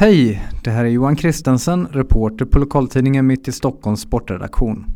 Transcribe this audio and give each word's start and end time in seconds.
Hej, 0.00 0.42
det 0.64 0.70
här 0.70 0.84
är 0.84 0.88
Johan 0.88 1.16
Kristensen, 1.16 1.86
reporter 1.86 2.44
på 2.44 2.58
lokaltidningen 2.58 3.26
Mitt 3.26 3.48
i 3.48 3.52
Stockholms 3.52 4.00
sportredaktion. 4.00 4.86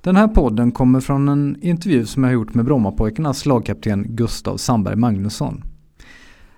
Den 0.00 0.16
här 0.16 0.28
podden 0.28 0.72
kommer 0.72 1.00
från 1.00 1.28
en 1.28 1.56
intervju 1.60 2.06
som 2.06 2.24
jag 2.24 2.30
har 2.30 2.34
gjort 2.34 2.54
med 2.54 2.64
Brommapojkarnas 2.64 3.46
lagkapten 3.46 4.06
Gustav 4.08 4.56
Sandberg 4.56 4.96
Magnusson. 4.96 5.64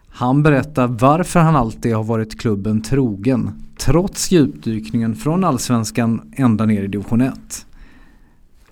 Han 0.09 0.43
berättar 0.43 0.87
varför 0.87 1.41
han 1.41 1.57
alltid 1.57 1.95
har 1.95 2.05
varit 2.05 2.41
klubben 2.41 2.83
trogen, 2.83 3.51
trots 3.77 4.31
djupdykningen 4.31 5.15
från 5.15 5.45
allsvenskan 5.45 6.33
ända 6.37 6.67
ner 6.67 6.83
i 6.83 6.89
division 6.89 7.21
1. 7.21 7.67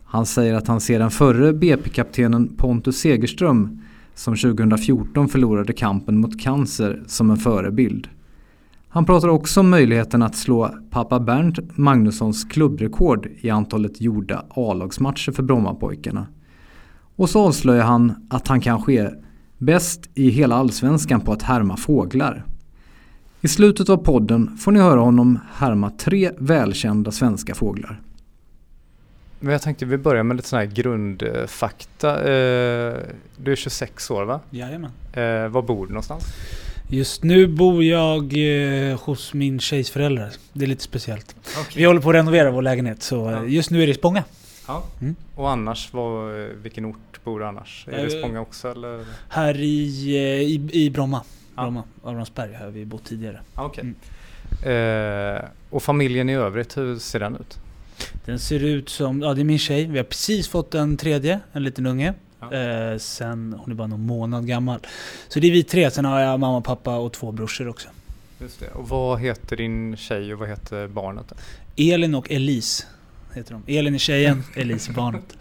Han 0.04 0.26
säger 0.26 0.54
att 0.54 0.68
han 0.68 0.80
ser 0.80 0.98
den 0.98 1.10
förre 1.10 1.52
BP-kaptenen 1.52 2.56
Pontus 2.56 2.98
Segerström 2.98 3.82
som 4.14 4.36
2014 4.36 5.28
förlorade 5.28 5.72
kampen 5.72 6.20
mot 6.20 6.40
cancer 6.40 7.02
som 7.06 7.30
en 7.30 7.36
förebild. 7.36 8.08
Han 8.90 9.04
pratar 9.04 9.28
också 9.28 9.60
om 9.60 9.70
möjligheten 9.70 10.22
att 10.22 10.36
slå 10.36 10.74
pappa 10.90 11.20
Bernt 11.20 11.78
Magnussons 11.78 12.44
klubbrekord 12.44 13.28
i 13.40 13.50
antalet 13.50 14.00
gjorda 14.00 14.44
A-lagsmatcher 14.50 15.32
för 15.32 15.42
Brommapojkarna. 15.42 16.26
Och 17.16 17.30
så 17.30 17.46
avslöjar 17.46 17.84
han 17.84 18.26
att 18.30 18.48
han 18.48 18.60
kanske 18.60 18.92
är 18.92 19.18
bäst 19.58 20.10
i 20.14 20.30
hela 20.30 20.56
allsvenskan 20.56 21.20
på 21.20 21.32
att 21.32 21.42
härma 21.42 21.76
fåglar. 21.76 22.44
I 23.40 23.48
slutet 23.48 23.88
av 23.88 23.96
podden 23.96 24.56
får 24.56 24.72
ni 24.72 24.80
höra 24.80 25.00
honom 25.00 25.38
härma 25.52 25.90
tre 25.90 26.30
välkända 26.38 27.10
svenska 27.10 27.54
fåglar. 27.54 28.00
Men 29.40 29.52
jag 29.52 29.62
tänkte 29.62 29.84
vi 29.84 29.98
börjar 29.98 30.22
med 30.22 30.36
lite 30.36 30.48
sån 30.48 30.58
här 30.58 30.66
grundfakta. 30.66 32.18
Eh, 32.20 32.96
du 33.36 33.52
är 33.52 33.56
26 33.56 34.10
år 34.10 34.24
va? 34.24 34.40
Jajamän. 34.50 34.90
Eh, 35.12 35.48
var 35.48 35.62
bor 35.62 35.86
du 35.86 35.92
någonstans? 35.92 36.24
Just 36.90 37.22
nu 37.22 37.46
bor 37.46 37.84
jag 37.84 38.32
eh, 38.90 39.00
hos 39.00 39.34
min 39.34 39.60
tjejs 39.60 39.90
föräldrar. 39.90 40.30
Det 40.52 40.64
är 40.64 40.68
lite 40.68 40.82
speciellt. 40.82 41.36
Vi 41.76 41.84
håller 41.84 42.00
på 42.00 42.08
att 42.08 42.14
renovera 42.14 42.50
vår 42.50 42.62
lägenhet 42.62 43.02
så 43.02 43.16
Ja. 43.16 43.44
just 43.44 43.70
nu 43.70 43.82
är 43.82 43.86
det 43.86 43.92
i 43.92 43.94
Spånga. 43.94 44.24
Ja. 44.68 44.84
Mm. 45.00 45.16
Och 45.34 45.50
annars, 45.50 45.92
var, 45.92 46.32
vilken 46.62 46.84
ort 46.84 47.24
bor 47.24 47.40
du 47.40 47.46
annars? 47.46 47.84
Är 47.88 47.96
det 48.06 48.14
Eh, 48.14 48.20
Spånga 48.20 48.40
också 48.40 48.70
eller? 48.70 49.04
Här 49.28 49.60
i, 49.60 50.16
eh, 50.16 50.22
i, 50.24 50.68
i 50.84 50.90
Bromma. 50.90 51.22
Ja. 51.56 51.62
Bromma. 51.62 51.82
Abrahamsberg 52.04 52.54
har 52.54 52.68
vi 52.70 52.84
bott 52.84 53.04
tidigare. 53.04 53.40
Ja, 53.54 53.64
okej. 53.64 53.84
Mm. 54.64 55.36
Eh, 55.36 55.44
och 55.70 55.82
familjen 55.82 56.28
i 56.28 56.34
övrigt, 56.34 56.76
hur 56.76 56.98
ser 56.98 57.20
den 57.20 57.36
ut? 57.36 57.58
Den 58.24 58.38
ser 58.38 58.64
ut 58.64 58.88
som, 58.88 59.20
ja 59.22 59.34
det 59.34 59.42
är 59.42 59.44
min 59.44 59.58
tjej. 59.58 59.84
Vi 59.86 59.98
har 59.98 60.04
precis 60.04 60.48
fått 60.48 60.74
en 60.74 60.96
tredje, 60.96 61.40
en 61.52 61.62
liten 61.64 61.86
unge. 61.86 62.14
Ja. 62.40 62.52
Eh, 62.52 62.98
sen, 62.98 63.54
hon 63.58 63.70
är 63.70 63.74
bara 63.74 63.86
någon 63.88 64.06
månad 64.06 64.46
gammal. 64.46 64.80
Så 65.28 65.40
det 65.40 65.46
är 65.46 65.52
vi 65.52 65.62
tre. 65.62 65.90
Sen 65.90 66.04
har 66.04 66.20
jag 66.20 66.40
mamma, 66.40 66.60
pappa 66.60 66.96
och 66.96 67.12
två 67.12 67.32
brorsor 67.32 67.68
också. 67.68 67.88
Just 68.40 68.60
det. 68.60 68.68
Och 68.70 68.88
vad 68.88 69.20
heter 69.20 69.56
din 69.56 69.96
tjej 69.96 70.32
och 70.32 70.38
vad 70.38 70.48
heter 70.48 70.86
barnet? 70.88 71.32
Elin 71.76 72.14
och 72.14 72.30
Elise 72.30 72.84
heter 73.34 73.52
de. 73.66 73.78
Elin 73.78 73.94
är 73.94 73.98
tjejen, 73.98 74.42
Elise 74.56 74.90
är 74.90 74.94
barnet. 74.94 75.36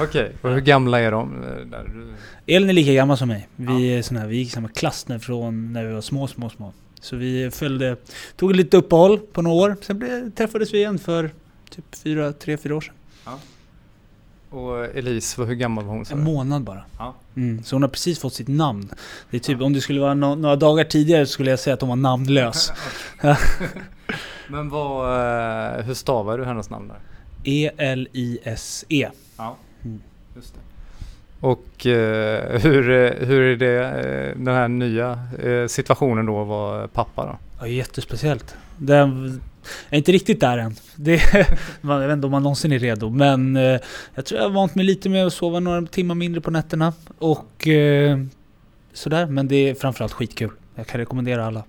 Okej, 0.00 0.32
och 0.42 0.50
hur 0.50 0.60
gamla 0.60 1.00
är 1.00 1.10
de? 1.10 1.44
eh. 1.44 2.54
Elin 2.56 2.68
är 2.68 2.72
lika 2.72 2.92
gammal 2.92 3.16
som 3.18 3.28
mig. 3.28 3.48
Vi, 3.56 3.86
är 3.98 4.02
såna 4.02 4.20
här, 4.20 4.26
vi 4.26 4.36
gick 4.36 4.48
i 4.48 4.50
samma 4.50 4.68
klass 4.68 5.08
när, 5.08 5.18
från 5.18 5.72
när 5.72 5.84
vi 5.84 5.92
var 5.94 6.00
små, 6.00 6.26
små, 6.26 6.50
små. 6.50 6.72
Så 7.00 7.16
vi 7.16 7.50
följde, 7.50 7.96
tog 8.36 8.50
ett 8.50 8.56
litet 8.56 8.74
uppehåll 8.74 9.18
på 9.18 9.42
några 9.42 9.56
år. 9.56 9.76
Sen 9.80 9.98
blev, 9.98 10.30
träffades 10.30 10.74
vi 10.74 10.78
igen 10.78 10.98
för 10.98 11.30
typ 11.70 11.84
fyra, 11.94 12.32
tre, 12.32 12.56
fyra 12.56 12.76
år 12.76 12.80
sedan. 12.80 12.94
Och 14.50 14.84
Elise, 14.84 15.42
hur 15.44 15.54
gammal 15.54 15.84
var 15.84 15.94
hon? 15.94 16.04
En 16.12 16.24
månad 16.24 16.62
bara. 16.62 16.84
Ja. 16.98 17.14
Mm, 17.36 17.62
så 17.64 17.76
hon 17.76 17.82
har 17.82 17.88
precis 17.90 18.18
fått 18.18 18.34
sitt 18.34 18.48
namn. 18.48 18.90
Det 19.30 19.36
är 19.36 19.40
typ, 19.40 19.60
om 19.60 19.72
det 19.72 19.80
skulle 19.80 20.00
vara 20.00 20.14
nå- 20.14 20.34
några 20.34 20.56
dagar 20.56 20.84
tidigare 20.84 21.26
skulle 21.26 21.50
jag 21.50 21.58
säga 21.58 21.74
att 21.74 21.80
hon 21.80 21.88
var 21.88 21.96
namnlös. 21.96 22.72
Men 24.48 24.68
vad, 24.68 25.06
eh, 25.78 25.84
hur 25.84 25.94
stavar 25.94 26.38
du 26.38 26.44
hennes 26.44 26.70
namn 26.70 26.88
där? 26.88 26.96
E 27.44 27.66
E-L-I-S-E. 27.66 29.10
Ja, 29.36 29.56
Mm. 29.84 30.00
just 30.36 30.54
det. 30.54 30.60
Och 31.40 31.86
eh, 31.86 32.60
hur, 32.60 32.90
eh, 32.90 33.26
hur 33.26 33.40
är 33.40 33.56
det, 33.56 33.84
eh, 33.84 34.38
den 34.38 34.54
här 34.54 34.68
nya 34.68 35.18
eh, 35.42 35.66
situationen 35.66 36.26
då 36.26 36.42
att 36.42 36.48
vara 36.48 36.88
pappa 36.88 37.26
då? 37.26 37.38
Ja, 37.60 37.66
jättespeciellt. 37.66 38.56
Den 38.76 39.40
är 39.90 39.98
inte 39.98 40.12
riktigt 40.12 40.40
där 40.40 40.58
än. 40.58 40.74
Det, 40.96 41.20
man, 41.80 42.00
jag 42.00 42.08
vet 42.08 42.14
inte 42.14 42.26
om 42.26 42.30
man 42.30 42.42
någonsin 42.42 42.72
är 42.72 42.78
redo. 42.78 43.10
Men 43.10 43.56
eh, 43.56 43.80
jag 44.14 44.26
tror 44.26 44.40
jag 44.40 44.48
har 44.48 44.54
vant 44.54 44.74
mig 44.74 44.84
lite 44.84 45.08
med 45.08 45.26
att 45.26 45.32
sova 45.32 45.60
några 45.60 45.86
timmar 45.86 46.14
mindre 46.14 46.40
på 46.40 46.50
nätterna. 46.50 46.92
Och 47.18 47.68
eh, 47.68 48.18
sådär. 48.92 49.26
Men 49.26 49.48
det 49.48 49.56
är 49.56 49.74
framförallt 49.74 50.12
skitkul. 50.12 50.50
Jag 50.74 50.86
kan 50.86 51.00
rekommendera 51.00 51.46
alla. 51.46 51.64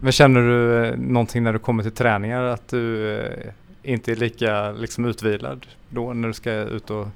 Men 0.00 0.12
känner 0.12 0.40
du 0.40 0.84
eh, 0.84 0.96
någonting 0.96 1.42
när 1.42 1.52
du 1.52 1.58
kommer 1.58 1.82
till 1.82 1.92
träningar 1.92 2.42
att 2.42 2.68
du 2.68 3.20
inte 3.82 4.12
är 4.12 4.16
lika 4.16 4.72
liksom 4.72 5.04
utvilad 5.04 5.66
då 5.90 6.12
när 6.12 6.28
du 6.28 6.34
ska 6.34 6.52
ut 6.52 6.90
och 6.90 7.08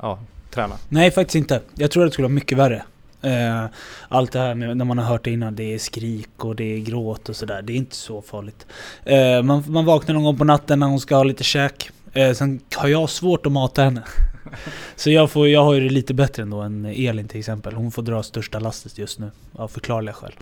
ja, 0.00 0.18
träna? 0.54 0.74
Nej, 0.88 1.10
faktiskt 1.10 1.34
inte. 1.34 1.60
Jag 1.74 1.90
tror 1.90 2.02
att 2.02 2.10
det 2.10 2.12
skulle 2.12 2.28
vara 2.28 2.34
mycket 2.34 2.58
värre. 2.58 2.82
Eh, 3.22 3.64
allt 4.08 4.32
det 4.32 4.38
här 4.38 4.54
med, 4.54 4.76
när 4.76 4.84
man 4.84 4.98
har 4.98 5.04
hört 5.04 5.24
det 5.24 5.30
innan, 5.30 5.54
det 5.54 5.74
är 5.74 5.78
skrik 5.78 6.44
och 6.44 6.56
det 6.56 6.64
är 6.64 6.78
gråt 6.78 7.28
och 7.28 7.36
sådär. 7.36 7.62
Det 7.62 7.72
är 7.72 7.76
inte 7.76 7.96
så 7.96 8.22
farligt. 8.22 8.66
Eh, 9.04 9.42
man, 9.42 9.64
man 9.66 9.84
vaknar 9.84 10.14
någon 10.14 10.24
gång 10.24 10.38
på 10.38 10.44
natten 10.44 10.78
när 10.78 10.86
hon 10.86 11.00
ska 11.00 11.16
ha 11.16 11.24
lite 11.24 11.44
käk. 11.44 11.90
Eh, 12.12 12.32
sen 12.32 12.60
har 12.76 12.88
jag 12.88 13.10
svårt 13.10 13.46
att 13.46 13.52
mata 13.52 13.82
henne. 13.82 14.02
Så 14.96 15.10
jag, 15.10 15.30
får, 15.30 15.48
jag 15.48 15.64
har 15.64 15.74
ju 15.74 15.80
det 15.80 15.94
lite 15.94 16.14
bättre 16.14 16.42
ändå 16.42 16.60
än 16.60 16.84
Elin 16.84 17.28
till 17.28 17.38
exempel. 17.38 17.74
Hon 17.74 17.90
får 17.90 18.02
dra 18.02 18.22
största 18.22 18.58
lastet 18.58 18.98
just 18.98 19.18
nu. 19.18 19.30
Av 19.52 19.68
förklarliga 19.68 20.14
skäl. 20.14 20.32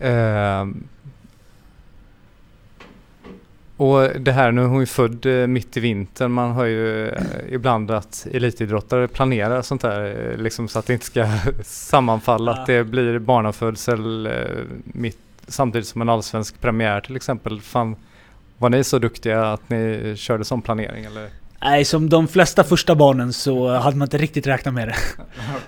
Ehm. 0.00 0.88
Och 3.80 4.20
det 4.20 4.32
här, 4.32 4.52
nu 4.52 4.62
är 4.62 4.66
hon 4.66 4.80
ju 4.80 4.86
född 4.86 5.26
eh, 5.26 5.46
mitt 5.46 5.76
i 5.76 5.80
vintern. 5.80 6.32
Man 6.32 6.52
hör 6.52 6.64
ju 6.64 7.08
eh, 7.08 7.22
ibland 7.50 7.90
att 7.90 8.26
elitidrottare 8.32 9.08
planerar 9.08 9.62
sånt 9.62 9.82
där 9.82 10.30
eh, 10.30 10.36
liksom 10.36 10.68
så 10.68 10.78
att 10.78 10.86
det 10.86 10.92
inte 10.92 11.04
ska 11.04 11.28
sammanfalla. 11.64 12.52
Ja. 12.52 12.60
Att 12.60 12.66
det 12.66 12.84
blir 12.84 13.18
barnafödsel 13.18 14.28
mitt, 14.84 15.18
samtidigt 15.48 15.88
som 15.88 16.02
en 16.02 16.08
allsvensk 16.08 16.60
premiär 16.60 17.00
till 17.00 17.16
exempel. 17.16 17.60
Fan, 17.60 17.96
var 18.58 18.70
ni 18.70 18.84
så 18.84 18.98
duktiga 18.98 19.52
att 19.52 19.70
ni 19.70 20.14
körde 20.16 20.44
sån 20.44 20.62
planering 20.62 21.04
eller? 21.04 21.28
Nej, 21.62 21.84
som 21.84 22.08
de 22.08 22.28
flesta 22.28 22.64
första 22.64 22.94
barnen 22.94 23.32
så 23.32 23.68
hade 23.68 23.96
man 23.96 24.06
inte 24.06 24.18
riktigt 24.18 24.46
räknat 24.46 24.74
med 24.74 24.88
det. 24.88 24.96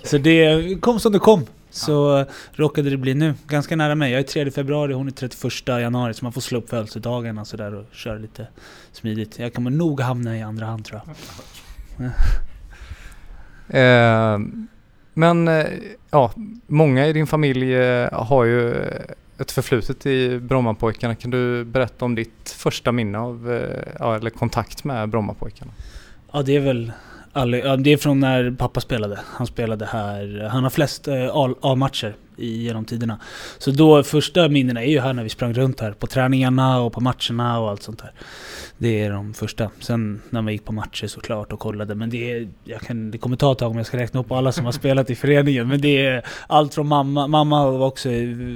Så 0.08 0.18
det 0.18 0.80
kom 0.80 1.00
som 1.00 1.12
det 1.12 1.18
kom. 1.18 1.46
Så 1.72 2.24
råkade 2.52 2.90
det 2.90 2.96
bli 2.96 3.14
nu. 3.14 3.34
Ganska 3.46 3.76
nära 3.76 3.94
mig. 3.94 4.12
Jag 4.12 4.20
är 4.20 4.24
3 4.24 4.50
februari, 4.50 4.92
hon 4.92 5.06
är 5.06 5.10
31 5.10 5.68
januari. 5.68 6.14
Så 6.14 6.24
man 6.24 6.32
får 6.32 6.40
slå 6.40 6.58
upp 6.58 6.70
födelsedagarna 6.70 7.44
sådär 7.44 7.74
och 7.74 7.84
köra 7.92 8.18
lite 8.18 8.46
smidigt. 8.92 9.38
Jag 9.38 9.54
kommer 9.54 9.70
nog 9.70 10.00
hamna 10.00 10.38
i 10.38 10.42
andra 10.42 10.66
hand 10.66 10.84
tror 10.84 11.00
jag. 11.04 12.10
Eh, 13.68 14.38
men 15.14 15.48
eh, 15.48 15.66
ja, 16.10 16.32
många 16.66 17.06
i 17.06 17.12
din 17.12 17.26
familj 17.26 17.74
eh, 17.74 18.12
har 18.12 18.44
ju 18.44 18.74
ett 19.38 19.52
förflutet 19.52 20.06
i 20.06 20.38
Brommapojkarna. 20.38 21.14
Kan 21.14 21.30
du 21.30 21.64
berätta 21.64 22.04
om 22.04 22.14
ditt 22.14 22.56
första 22.58 22.92
minne 22.92 23.18
av, 23.18 23.52
eh, 23.52 23.92
ja, 23.98 24.16
eller 24.16 24.30
kontakt 24.30 24.84
med 24.84 25.08
Brommapojkarna? 25.08 25.72
Ja, 26.32 26.42
det 26.42 26.56
är 26.56 26.60
väl... 26.60 26.92
Det 27.32 27.92
är 27.92 27.96
från 27.96 28.20
när 28.20 28.50
pappa 28.50 28.80
spelade. 28.80 29.18
Han 29.26 29.46
spelade 29.46 29.86
här. 29.86 30.48
Han 30.50 30.62
har 30.62 30.70
flest 30.70 31.08
eh, 31.08 31.30
A-matcher 31.60 32.14
genom 32.36 32.84
tiderna. 32.84 33.18
Så 33.58 33.70
då, 33.70 34.02
första 34.02 34.48
minnena 34.48 34.82
är 34.82 34.90
ju 34.90 35.00
här 35.00 35.12
när 35.12 35.22
vi 35.22 35.28
sprang 35.28 35.52
runt 35.52 35.80
här. 35.80 35.92
På 35.92 36.06
träningarna 36.06 36.80
och 36.80 36.92
på 36.92 37.00
matcherna 37.00 37.60
och 37.60 37.70
allt 37.70 37.82
sånt 37.82 37.98
där. 37.98 38.12
Det 38.78 39.00
är 39.00 39.10
de 39.10 39.34
första. 39.34 39.70
Sen 39.80 40.22
när 40.30 40.42
man 40.42 40.52
gick 40.52 40.64
på 40.64 40.72
matcher 40.72 41.06
såklart 41.06 41.52
och 41.52 41.58
kollade. 41.58 41.94
Men 41.94 42.10
det, 42.10 42.32
är, 42.32 42.48
jag 42.64 42.80
kan, 42.80 43.10
det 43.10 43.18
kommer 43.18 43.36
ta 43.36 43.52
ett 43.52 43.58
tag 43.58 43.70
om 43.70 43.76
jag 43.76 43.86
ska 43.86 43.96
räkna 43.96 44.20
upp 44.20 44.32
alla 44.32 44.52
som 44.52 44.64
har 44.64 44.72
spelat 44.72 45.10
i 45.10 45.14
föreningen. 45.14 45.68
Men 45.68 45.80
det 45.80 46.06
är 46.06 46.24
allt 46.46 46.74
från 46.74 46.88
mamma. 46.88 47.26
Mamma 47.26 47.58
har 47.58 47.86
också 47.86 48.08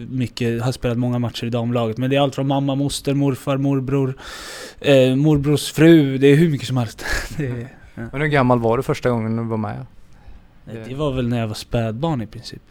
mycket, 0.09 0.63
har 0.63 0.73
spelat 0.73 0.99
många 0.99 1.19
matcher 1.19 1.45
i 1.45 1.51
damlaget. 1.51 1.99
Men 1.99 2.11
det 2.11 2.17
är 2.17 2.21
allt 2.21 2.35
från 2.35 2.47
mamma, 2.47 2.75
moster, 2.75 3.15
morfar, 3.15 3.57
morbror. 3.57 4.17
Eh, 4.81 5.15
morbrors 5.15 5.73
fru. 5.73 6.19
Det 6.19 6.27
är 6.27 6.37
hur 6.37 6.49
mycket 6.49 6.69
som 6.69 6.77
helst. 6.77 7.05
Det 7.37 7.47
är, 7.47 7.76
men 7.97 8.21
hur 8.21 8.27
gammal 8.29 8.61
var 8.61 8.77
du 8.77 8.83
första 8.83 9.11
gången 9.11 9.37
du 9.37 9.43
var 9.43 9.57
med? 9.57 9.87
Nej, 10.65 10.85
Det 10.89 10.95
var 10.95 11.13
väl 11.13 11.29
när 11.29 11.41
jag 11.41 11.49
var 11.49 11.55
spädbarn 11.55 12.23
i 12.23 12.27
princip. 12.27 12.63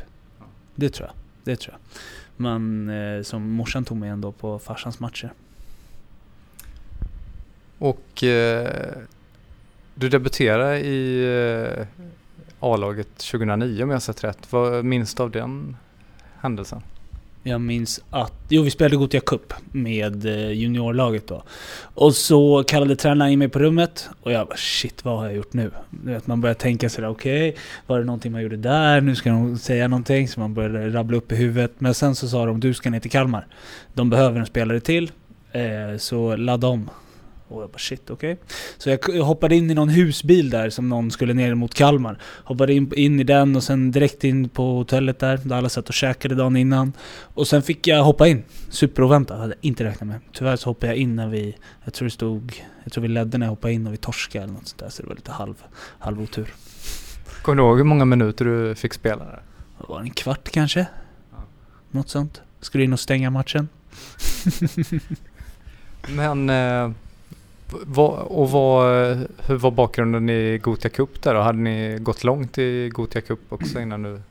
Det 0.75 0.89
tror 0.89 1.07
jag. 1.07 1.15
Det 1.43 1.55
tror 1.55 1.73
jag. 1.73 2.01
Men 2.37 2.89
eh, 2.89 3.23
som 3.23 3.49
morsan 3.49 3.85
tog 3.85 3.97
mig 3.97 4.09
ändå 4.09 4.31
på 4.31 4.59
farsans 4.59 4.99
matcher. 4.99 5.33
Och 7.77 8.23
eh, 8.23 8.93
du 9.95 10.09
debuterade 10.09 10.79
i 10.79 11.23
eh, 11.79 11.87
A-laget 12.59 13.17
2009 13.17 13.83
om 13.83 13.89
jag 13.89 13.95
har 13.95 13.99
sett 13.99 14.23
rätt. 14.23 14.51
Vad 14.51 14.85
minns 14.85 15.13
du 15.15 15.23
av 15.23 15.31
den 15.31 15.77
händelsen? 16.39 16.81
Jag 17.47 17.61
minns 17.61 18.01
att... 18.09 18.33
Jo, 18.49 18.61
vi 18.61 18.71
spelade 18.71 18.95
Gothia 18.95 19.21
Cup 19.21 19.53
med 19.71 20.25
eh, 20.25 20.51
juniorlaget 20.51 21.27
då. 21.27 21.43
Och 21.79 22.15
så 22.15 22.63
kallade 22.63 22.95
tränaren 22.95 23.31
in 23.31 23.39
mig 23.39 23.49
på 23.49 23.59
rummet 23.59 24.09
och 24.21 24.31
jag 24.31 24.47
bara 24.47 24.57
shit, 24.57 25.05
vad 25.05 25.17
har 25.17 25.25
jag 25.25 25.35
gjort 25.35 25.53
nu? 25.53 25.71
Du 25.89 26.11
vet, 26.11 26.27
man 26.27 26.41
börjar 26.41 26.53
tänka 26.53 26.89
sådär, 26.89 27.09
okej, 27.09 27.49
okay, 27.49 27.61
var 27.87 27.99
det 27.99 28.05
någonting 28.05 28.31
man 28.31 28.41
gjorde 28.41 28.57
där? 28.57 29.01
Nu 29.01 29.15
ska 29.15 29.29
de 29.29 29.57
säga 29.57 29.87
någonting, 29.87 30.27
så 30.27 30.39
man 30.39 30.53
började 30.53 30.89
rabbla 30.89 31.17
upp 31.17 31.31
i 31.31 31.35
huvudet. 31.35 31.71
Men 31.77 31.93
sen 31.93 32.15
så 32.15 32.27
sa 32.27 32.45
de, 32.45 32.59
du 32.59 32.73
ska 32.73 32.89
ner 32.89 32.99
till 32.99 33.11
Kalmar. 33.11 33.47
De 33.93 34.09
behöver 34.09 34.39
en 34.39 34.45
spelare 34.45 34.79
till, 34.79 35.11
eh, 35.51 35.97
så 35.97 36.35
ladda 36.35 36.67
om. 36.67 36.89
Och 37.47 37.61
jag 37.61 37.69
bara 37.69 37.77
shit, 37.77 38.09
okej. 38.09 38.33
Okay. 38.33 38.45
Så 38.77 38.89
jag 38.89 39.23
hoppade 39.23 39.55
in 39.55 39.71
i 39.71 39.73
någon 39.73 39.89
husbil 39.89 40.49
där 40.49 40.69
som 40.69 40.89
någon 40.89 41.11
skulle 41.11 41.33
ner 41.33 41.55
mot 41.55 41.73
Kalmar. 41.73 42.19
Hoppade 42.43 42.73
in, 42.73 42.93
in 42.95 43.19
i 43.19 43.23
den 43.23 43.55
och 43.55 43.63
sen 43.63 43.91
direkt 43.91 44.23
in 44.23 44.49
på 44.49 44.75
hotellet 44.75 45.19
där, 45.19 45.39
där 45.43 45.55
alla 45.55 45.69
satt 45.69 45.87
och 45.87 45.93
käkade 45.93 46.35
dagen 46.35 46.55
innan. 46.55 46.93
Och 47.21 47.47
sen 47.47 47.61
fick 47.61 47.87
jag 47.87 48.03
hoppa 48.03 48.27
in. 48.27 48.43
Superoväntat, 48.69 49.39
hade 49.39 49.53
jag 49.53 49.65
inte 49.65 49.83
räknat 49.83 50.07
med. 50.07 50.19
Tyvärr 50.33 50.55
så 50.55 50.69
hoppade 50.69 50.87
jag 50.87 50.97
in 50.97 51.15
när 51.15 51.27
vi, 51.27 51.55
jag 51.83 51.93
tror 51.93 52.05
det 52.05 52.11
stod, 52.11 52.63
jag 52.83 52.93
tror 52.93 53.01
vi 53.01 53.07
ledde 53.07 53.37
när 53.37 53.45
jag 53.45 53.51
hoppade 53.51 53.73
in 53.73 53.87
och 53.87 53.93
vi 53.93 53.97
torskade 53.97 54.43
eller 54.43 54.53
något 54.53 54.67
sånt 54.67 54.79
där. 54.79 54.89
Så 54.89 55.01
det 55.01 55.07
var 55.07 55.15
lite 55.15 55.31
halv, 55.31 55.55
halv 55.99 56.21
otur. 56.21 56.53
Kommer 57.41 57.55
du 57.55 57.63
ihåg 57.63 57.77
hur 57.77 57.83
många 57.83 58.05
minuter 58.05 58.45
du 58.45 58.75
fick 58.75 58.93
spela 58.93 59.25
där? 59.25 59.41
Det 59.77 59.85
var 59.87 59.99
en 59.99 60.09
kvart 60.09 60.49
kanske? 60.49 60.85
Ja. 61.31 61.37
Något 61.91 62.09
sånt. 62.09 62.41
Skulle 62.61 62.83
in 62.83 62.93
och 62.93 62.99
stänga 62.99 63.29
matchen. 63.29 63.69
Men 66.09 66.49
eh, 66.49 66.91
och 68.27 68.49
vad, 68.51 68.87
hur 69.45 69.55
var 69.55 69.71
bakgrunden 69.71 70.29
i 70.29 70.57
Gotia 70.57 70.89
Cup 70.89 71.21
där 71.21 71.33
då? 71.33 71.41
Hade 71.41 71.57
ni 71.57 71.97
gått 72.01 72.23
långt 72.23 72.57
i 72.57 72.89
Gotia 72.89 73.21
Cup 73.21 73.39
också 73.49 73.79
innan 73.79 74.03
du 74.03 74.21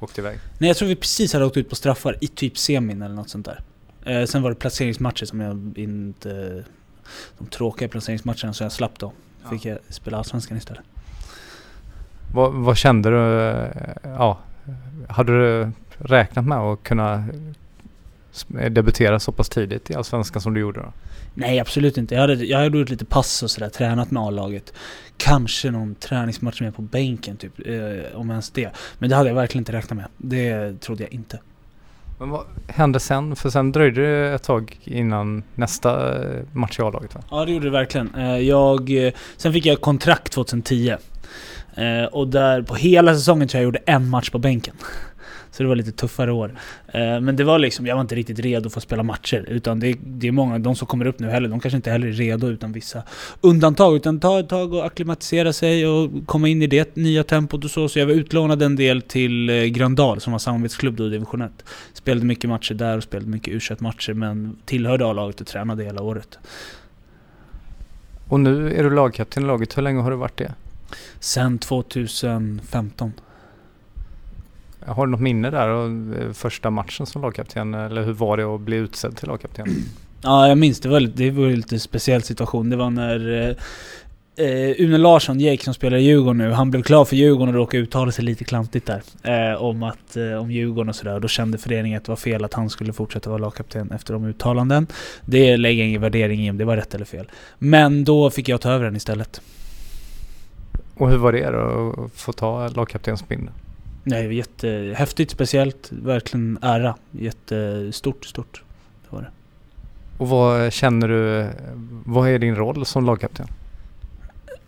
åkte 0.00 0.20
iväg? 0.20 0.38
Nej, 0.58 0.68
jag 0.68 0.76
tror 0.76 0.88
vi 0.88 0.96
precis 0.96 1.32
hade 1.32 1.44
åkt 1.44 1.56
ut 1.56 1.68
på 1.68 1.76
straffar 1.76 2.16
i 2.20 2.26
typ 2.26 2.58
semin 2.58 3.02
eller 3.02 3.14
något 3.14 3.30
sånt 3.30 3.46
där. 3.46 3.60
Eh, 4.04 4.26
sen 4.26 4.42
var 4.42 4.50
det 4.50 4.56
placeringsmatcher 4.56 5.24
som 5.24 5.40
jag 5.40 5.72
inte... 5.76 6.64
De 7.38 7.46
tråkiga 7.46 7.88
placeringsmatcherna 7.88 8.52
som 8.52 8.64
jag 8.64 8.72
slapp 8.72 8.98
då. 8.98 9.12
Ja. 9.42 9.50
Fick 9.50 9.64
jag 9.64 9.78
spela 9.88 10.18
Allsvenskan 10.18 10.56
istället. 10.58 10.82
Vad, 12.34 12.52
vad 12.52 12.76
kände 12.76 13.10
du? 13.10 13.16
Ja, 14.02 14.38
hade 15.08 15.32
du 15.32 15.70
räknat 15.98 16.44
med 16.44 16.58
att 16.58 16.82
kunna 16.82 17.24
debutera 18.70 19.20
så 19.20 19.32
pass 19.32 19.48
tidigt 19.48 19.90
i 19.90 19.94
Allsvenskan 19.94 20.42
som 20.42 20.54
du 20.54 20.60
gjorde 20.60 20.80
då? 20.80 20.92
Nej, 21.34 21.60
absolut 21.60 21.96
inte. 21.98 22.14
Jag 22.14 22.20
hade, 22.20 22.34
jag 22.34 22.58
hade 22.58 22.78
gjort 22.78 22.90
lite 22.90 23.04
pass 23.04 23.42
och 23.42 23.50
sådär, 23.50 23.68
tränat 23.68 24.10
med 24.10 24.22
A-laget. 24.22 24.72
Kanske 25.16 25.70
någon 25.70 25.94
träningsmatch 25.94 26.60
med 26.60 26.76
på 26.76 26.82
bänken, 26.82 27.36
typ, 27.36 27.52
eh, 27.66 28.20
om 28.20 28.30
ens 28.30 28.50
det. 28.50 28.70
Men 28.98 29.10
det 29.10 29.16
hade 29.16 29.28
jag 29.28 29.36
verkligen 29.36 29.60
inte 29.60 29.72
räknat 29.72 29.96
med. 29.96 30.06
Det 30.16 30.80
trodde 30.80 31.02
jag 31.02 31.12
inte. 31.12 31.38
Men 32.18 32.30
vad 32.30 32.44
hände 32.68 33.00
sen? 33.00 33.36
För 33.36 33.50
sen 33.50 33.72
dröjde 33.72 34.00
det 34.00 34.34
ett 34.34 34.42
tag 34.42 34.78
innan 34.84 35.42
nästa 35.54 36.22
eh, 36.22 36.42
match 36.52 36.78
i 36.78 36.82
A-laget 36.82 37.14
va? 37.14 37.20
Ja, 37.30 37.44
det 37.44 37.52
gjorde 37.52 37.66
det 37.66 37.70
verkligen. 37.70 38.14
Eh, 38.14 38.38
jag, 38.38 39.06
eh, 39.06 39.12
sen 39.36 39.52
fick 39.52 39.66
jag 39.66 39.80
kontrakt 39.80 40.32
2010. 40.32 40.96
Och 42.10 42.28
där 42.28 42.62
på 42.62 42.74
hela 42.74 43.14
säsongen 43.14 43.48
tror 43.48 43.58
jag 43.58 43.62
jag 43.62 43.66
gjorde 43.66 43.92
en 43.92 44.08
match 44.08 44.30
på 44.30 44.38
bänken. 44.38 44.74
Så 45.54 45.62
det 45.62 45.68
var 45.68 45.76
lite 45.76 45.92
tuffare 45.92 46.32
år. 46.32 46.54
Eh, 46.86 47.20
men 47.20 47.36
det 47.36 47.44
var 47.44 47.58
liksom, 47.58 47.86
jag 47.86 47.94
var 47.94 48.00
inte 48.00 48.14
riktigt 48.14 48.38
redo 48.38 48.70
för 48.70 48.78
att 48.78 48.82
spela 48.82 49.02
matcher. 49.02 49.44
Utan 49.48 49.80
det, 49.80 49.96
det 50.04 50.28
är 50.28 50.32
många, 50.32 50.58
de 50.58 50.76
som 50.76 50.86
kommer 50.86 51.06
upp 51.06 51.18
nu 51.18 51.28
heller, 51.28 51.48
de 51.48 51.60
kanske 51.60 51.76
inte 51.76 51.90
heller 51.90 52.06
är 52.06 52.12
redo 52.12 52.48
utan 52.48 52.72
vissa 52.72 53.02
undantag. 53.40 53.96
Utan 53.96 54.20
ta 54.20 54.40
ett 54.40 54.48
tag 54.48 54.74
och 54.74 54.86
akklimatisera 54.86 55.52
sig 55.52 55.86
och 55.86 56.10
komma 56.26 56.48
in 56.48 56.62
i 56.62 56.66
det 56.66 56.96
nya 56.96 57.24
tempot 57.24 57.64
och 57.64 57.70
så. 57.70 57.88
Så 57.88 57.98
jag 57.98 58.06
var 58.06 58.12
utlånad 58.12 58.62
en 58.62 58.76
del 58.76 59.02
till 59.02 59.50
eh, 59.50 59.64
Gröndal 59.64 60.20
som 60.20 60.32
var 60.32 60.38
samarbetsklubb 60.38 60.96
då 60.96 61.06
i 61.06 61.10
division 61.10 61.42
1. 61.42 61.52
Spelade 61.92 62.26
mycket 62.26 62.50
matcher 62.50 62.74
där 62.74 62.96
och 62.96 63.02
spelade 63.02 63.30
mycket 63.30 63.70
u 63.70 63.76
matcher 63.78 64.12
men 64.12 64.56
tillhörde 64.64 65.06
A-laget 65.06 65.40
och 65.40 65.46
tränade 65.46 65.84
hela 65.84 66.02
året. 66.02 66.38
Och 68.28 68.40
nu 68.40 68.74
är 68.74 68.84
du 68.84 68.90
lagkapten 68.90 69.42
i 69.42 69.46
laget. 69.46 69.76
Hur 69.76 69.82
länge 69.82 70.00
har 70.00 70.10
du 70.10 70.16
varit 70.16 70.36
det? 70.36 70.54
Sen 71.20 71.58
2015. 71.58 73.12
Har 74.86 75.06
du 75.06 75.12
något 75.12 75.20
minne 75.20 75.50
där 75.50 75.68
av 75.68 76.16
eh, 76.20 76.32
första 76.32 76.70
matchen 76.70 77.06
som 77.06 77.22
lagkapten? 77.22 77.74
Eller 77.74 78.02
hur 78.02 78.12
var 78.12 78.36
det 78.36 78.44
att 78.44 78.60
bli 78.60 78.76
utsedd 78.76 79.16
till 79.16 79.28
lagkapten? 79.28 79.66
Ja, 80.26 80.48
jag 80.48 80.58
minns 80.58 80.80
det. 80.80 80.88
Var 80.88 81.00
det 81.00 81.30
var 81.30 81.44
en 81.44 81.54
lite 81.54 81.78
speciell 81.78 82.22
situation. 82.22 82.70
Det 82.70 82.76
var 82.76 82.90
när 82.90 83.48
eh, 83.48 83.56
eh, 84.36 84.80
Une 84.80 84.98
Larsson, 84.98 85.40
Jake 85.40 85.64
som 85.64 85.74
spelar 85.74 85.96
i 85.96 86.02
Djurgården 86.02 86.38
nu, 86.38 86.50
han 86.50 86.70
blev 86.70 86.82
klar 86.82 87.04
för 87.04 87.16
Djurgården 87.16 87.48
och 87.48 87.60
råkade 87.60 87.82
uttala 87.82 88.12
sig 88.12 88.24
lite 88.24 88.44
klantigt 88.44 88.86
där. 88.86 89.02
Eh, 89.22 89.62
om, 89.62 89.82
att, 89.82 90.16
eh, 90.16 90.32
om 90.32 90.50
Djurgården 90.50 90.88
och 90.88 90.96
sådär. 90.96 91.20
Då 91.20 91.28
kände 91.28 91.58
föreningen 91.58 91.98
att 91.98 92.04
det 92.04 92.10
var 92.10 92.16
fel 92.16 92.44
att 92.44 92.54
han 92.54 92.70
skulle 92.70 92.92
fortsätta 92.92 93.30
vara 93.30 93.38
lagkapten 93.38 93.90
efter 93.90 94.14
de 94.14 94.24
uttalanden. 94.24 94.86
Det 95.26 95.56
lägger 95.56 95.82
jag 95.82 95.88
ingen 95.88 96.00
värdering 96.00 96.46
i 96.46 96.50
om 96.50 96.58
det 96.58 96.64
var 96.64 96.76
rätt 96.76 96.94
eller 96.94 97.04
fel. 97.04 97.30
Men 97.58 98.04
då 98.04 98.30
fick 98.30 98.48
jag 98.48 98.60
ta 98.60 98.70
över 98.70 98.84
den 98.84 98.96
istället. 98.96 99.40
Och 100.96 101.10
hur 101.10 101.16
var 101.16 101.32
det 101.32 101.50
då 101.50 101.94
att 102.04 102.20
få 102.20 102.32
ta 102.32 102.68
lagkaptensbindeln? 102.68 103.52
Nej, 104.04 104.34
jättehäftigt, 104.34 105.30
speciellt. 105.30 105.92
Verkligen 105.92 106.58
ära. 106.62 106.96
Jättestort, 107.10 108.24
stort. 108.24 108.62
Det 109.02 109.16
var 109.16 109.22
det. 109.22 109.30
Och 110.18 110.28
vad 110.28 110.72
känner 110.72 111.08
du, 111.08 111.50
vad 112.04 112.28
är 112.28 112.38
din 112.38 112.56
roll 112.56 112.86
som 112.86 113.04
lagkapten? 113.04 113.46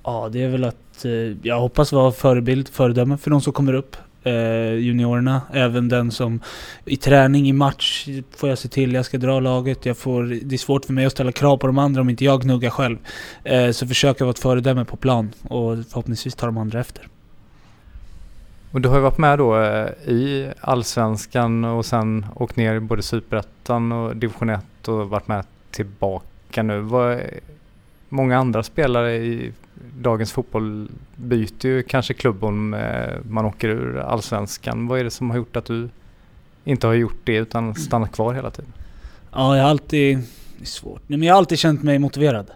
Ja, 0.05 0.29
det 0.33 0.43
är 0.43 0.49
väl 0.49 0.65
att 0.65 1.05
eh, 1.05 1.13
jag 1.43 1.61
hoppas 1.61 1.93
vara 1.93 2.13
förebild, 2.13 2.69
föredöme 2.69 3.17
för 3.17 3.31
de 3.31 3.41
som 3.41 3.53
kommer 3.53 3.73
upp. 3.73 3.97
Eh, 4.23 4.75
juniorerna, 4.75 5.43
även 5.53 5.89
den 5.89 6.11
som 6.11 6.41
i 6.85 6.97
träning, 6.97 7.49
i 7.49 7.53
match 7.53 8.09
får 8.37 8.49
jag 8.49 8.59
se 8.59 8.69
till, 8.69 8.95
jag 8.95 9.05
ska 9.05 9.19
dra 9.19 9.41
laget. 9.41 9.87
Jag 9.87 9.97
får, 9.97 10.23
det 10.23 10.57
är 10.57 10.59
svårt 10.59 10.85
för 10.85 10.93
mig 10.93 11.07
att 11.07 11.13
ställa 11.13 11.33
krav 11.33 11.57
på 11.57 11.67
de 11.67 11.79
andra 11.79 12.01
om 12.01 12.11
inte 12.11 12.25
jag 12.25 12.43
gnuggar 12.43 12.71
själv. 12.71 12.99
Eh, 13.45 13.71
så 13.71 13.87
försöker 13.87 14.25
vara 14.25 14.31
ett 14.31 14.39
föredöme 14.39 14.85
på 14.85 14.97
plan 14.97 15.33
och 15.43 15.77
förhoppningsvis 15.91 16.35
tar 16.35 16.47
de 16.47 16.59
andra 16.59 16.81
efter. 16.81 17.09
Och 18.77 18.83
du 18.83 18.89
har 18.89 18.97
ju 18.97 19.03
varit 19.03 19.19
med 19.19 19.39
då 19.39 19.61
eh, 19.61 19.89
i 20.07 20.53
Allsvenskan 20.61 21.65
och 21.65 21.87
sen 21.87 22.27
åkt 22.35 22.57
ner 22.57 22.75
i 22.75 22.81
både 22.81 23.03
Superettan 23.03 23.93
och 23.93 24.17
Division 24.17 24.51
1 24.51 24.89
och 24.89 25.09
varit 25.09 25.29
med 25.29 25.45
tillbaka 25.71 26.63
nu. 26.63 26.81
Vad, 26.81 27.21
många 28.09 28.39
andra 28.39 28.63
spelare 28.63 29.17
i 29.17 29.53
dagens 30.01 30.33
fotboll 30.33 30.89
byter 31.15 31.67
ju 31.67 31.83
kanske 31.83 32.15
klubb 32.15 32.45
om 32.45 32.75
eh, 32.75 33.15
man 33.23 33.45
åker 33.45 33.69
ur 33.69 33.99
Allsvenskan. 33.99 34.87
Vad 34.87 35.01
är 35.01 35.05
det 35.05 35.11
som 35.11 35.31
har 35.31 35.37
gjort 35.37 35.57
att 35.57 35.65
du 35.65 35.89
inte 36.65 36.87
har 36.87 36.95
gjort 36.95 37.21
det 37.25 37.37
utan 37.37 37.75
stannat 37.75 38.13
kvar 38.13 38.35
hela 38.35 38.51
tiden? 38.51 38.73
Ja, 39.33 39.57
jag 39.57 39.63
har 39.63 39.71
alltid... 39.71 40.19
Det 40.59 40.65
är 40.65 40.67
svårt. 40.67 41.01
Nej, 41.07 41.19
men 41.19 41.27
jag 41.27 41.35
har 41.35 41.39
alltid 41.39 41.59
känt 41.59 41.83
mig 41.83 41.99
motiverad 41.99 42.51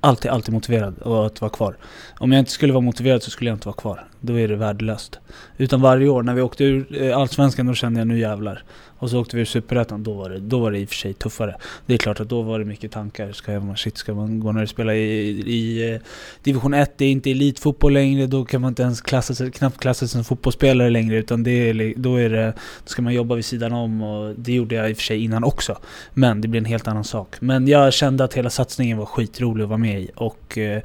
alltid, 0.00 0.30
alltid 0.30 0.54
motiverad 0.54 1.02
att 1.02 1.40
vara 1.40 1.50
kvar. 1.50 1.76
Om 2.18 2.32
jag 2.32 2.38
inte 2.38 2.50
skulle 2.50 2.72
vara 2.72 2.80
motiverad 2.80 3.22
så 3.22 3.30
skulle 3.30 3.50
jag 3.50 3.56
inte 3.56 3.68
vara 3.68 3.76
kvar. 3.76 4.08
Då 4.20 4.38
är 4.38 4.48
det 4.48 4.56
värdelöst. 4.56 5.18
Utan 5.56 5.80
varje 5.80 6.08
år, 6.08 6.22
när 6.22 6.34
vi 6.34 6.42
åkte 6.42 6.64
ur 6.64 7.02
eh, 7.02 7.18
Allsvenskan, 7.18 7.66
då 7.66 7.74
kände 7.74 8.00
jag 8.00 8.06
nu 8.06 8.18
jävlar. 8.18 8.62
Och 9.00 9.10
så 9.10 9.20
åkte 9.20 9.36
vi 9.36 9.42
ur 9.42 9.46
Superettan, 9.46 10.02
då 10.02 10.12
var, 10.12 10.30
det, 10.30 10.38
då 10.38 10.58
var 10.58 10.70
det 10.70 10.78
i 10.78 10.84
och 10.84 10.88
för 10.88 10.94
sig 10.94 11.14
tuffare. 11.14 11.56
Det 11.86 11.94
är 11.94 11.98
klart 11.98 12.20
att 12.20 12.28
då 12.28 12.42
var 12.42 12.58
det 12.58 12.64
mycket 12.64 12.92
tankar. 12.92 13.32
Ska 13.32 13.60
man, 13.60 13.76
shit, 13.76 13.96
ska 13.96 14.14
man 14.14 14.40
gå 14.40 14.52
när 14.52 14.60
du 14.60 14.66
spelar 14.66 14.92
i, 14.92 15.28
i 15.46 15.92
eh, 15.92 16.00
Division 16.42 16.74
1, 16.74 16.98
det 16.98 17.04
är 17.04 17.10
inte 17.10 17.30
elitfotboll 17.30 17.92
längre, 17.92 18.26
då 18.26 18.44
kan 18.44 18.60
man 18.60 18.68
inte 18.68 18.82
ens 18.82 19.00
klassa 19.00 19.34
sig, 19.34 19.50
knappt 19.50 19.78
klassa 19.80 19.98
sig 19.98 20.08
som 20.08 20.24
fotbollsspelare 20.24 20.90
längre. 20.90 21.16
Utan 21.16 21.42
det 21.42 21.50
är, 21.50 21.94
då, 21.96 22.16
är 22.16 22.30
det, 22.30 22.52
då 22.84 22.88
ska 22.88 23.02
man 23.02 23.14
jobba 23.14 23.34
vid 23.34 23.44
sidan 23.44 23.72
om 23.72 24.02
och 24.02 24.34
det 24.36 24.52
gjorde 24.52 24.74
jag 24.74 24.90
i 24.90 24.92
och 24.92 24.96
för 24.96 25.04
sig 25.04 25.24
innan 25.24 25.44
också. 25.44 25.78
Men 26.14 26.40
det 26.40 26.48
blir 26.48 26.60
en 26.60 26.64
helt 26.64 26.88
annan 26.88 27.04
sak. 27.04 27.36
Men 27.40 27.68
jag 27.68 27.92
kände 27.92 28.24
att 28.24 28.34
hela 28.34 28.50
satsningen 28.50 28.98
var 28.98 29.06
skitrolig 29.06 29.62
att 29.62 29.68
vara 29.68 29.78
med 29.78 30.00
i 30.00 30.10
och 30.14 30.58
eh, 30.58 30.82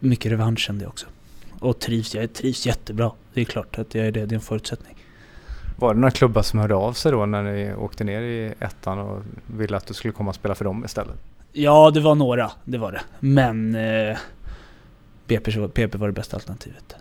mycket 0.00 0.32
revansch 0.32 0.60
kände 0.60 0.84
jag 0.84 0.88
också. 0.88 1.06
Och 1.60 1.78
trivs, 1.78 2.14
jag 2.14 2.32
trivs 2.32 2.66
jättebra. 2.66 3.12
Det 3.34 3.40
är 3.40 3.44
klart 3.44 3.78
att 3.78 3.94
jag 3.94 4.06
är 4.06 4.12
det, 4.12 4.26
det 4.26 4.32
är 4.32 4.36
en 4.36 4.40
förutsättning. 4.40 4.94
Var 5.80 5.94
det 5.94 6.00
några 6.00 6.10
klubbar 6.10 6.42
som 6.42 6.58
hörde 6.58 6.74
av 6.74 6.92
sig 6.92 7.12
då 7.12 7.26
när 7.26 7.42
ni 7.42 7.74
åkte 7.74 8.04
ner 8.04 8.22
i 8.22 8.54
ettan 8.60 8.98
och 8.98 9.22
ville 9.46 9.76
att 9.76 9.86
du 9.86 9.94
skulle 9.94 10.12
komma 10.12 10.28
och 10.28 10.34
spela 10.34 10.54
för 10.54 10.64
dem 10.64 10.84
istället? 10.84 11.14
Ja, 11.52 11.90
det 11.90 12.00
var 12.00 12.14
några. 12.14 12.50
Det 12.64 12.78
var 12.78 12.92
det. 12.92 13.00
Men 13.20 13.74
eh, 13.74 14.18
BP, 15.26 15.68
PP 15.68 15.94
var 15.94 16.06
det 16.06 16.12
bästa 16.12 16.36
alternativet. 16.36 16.96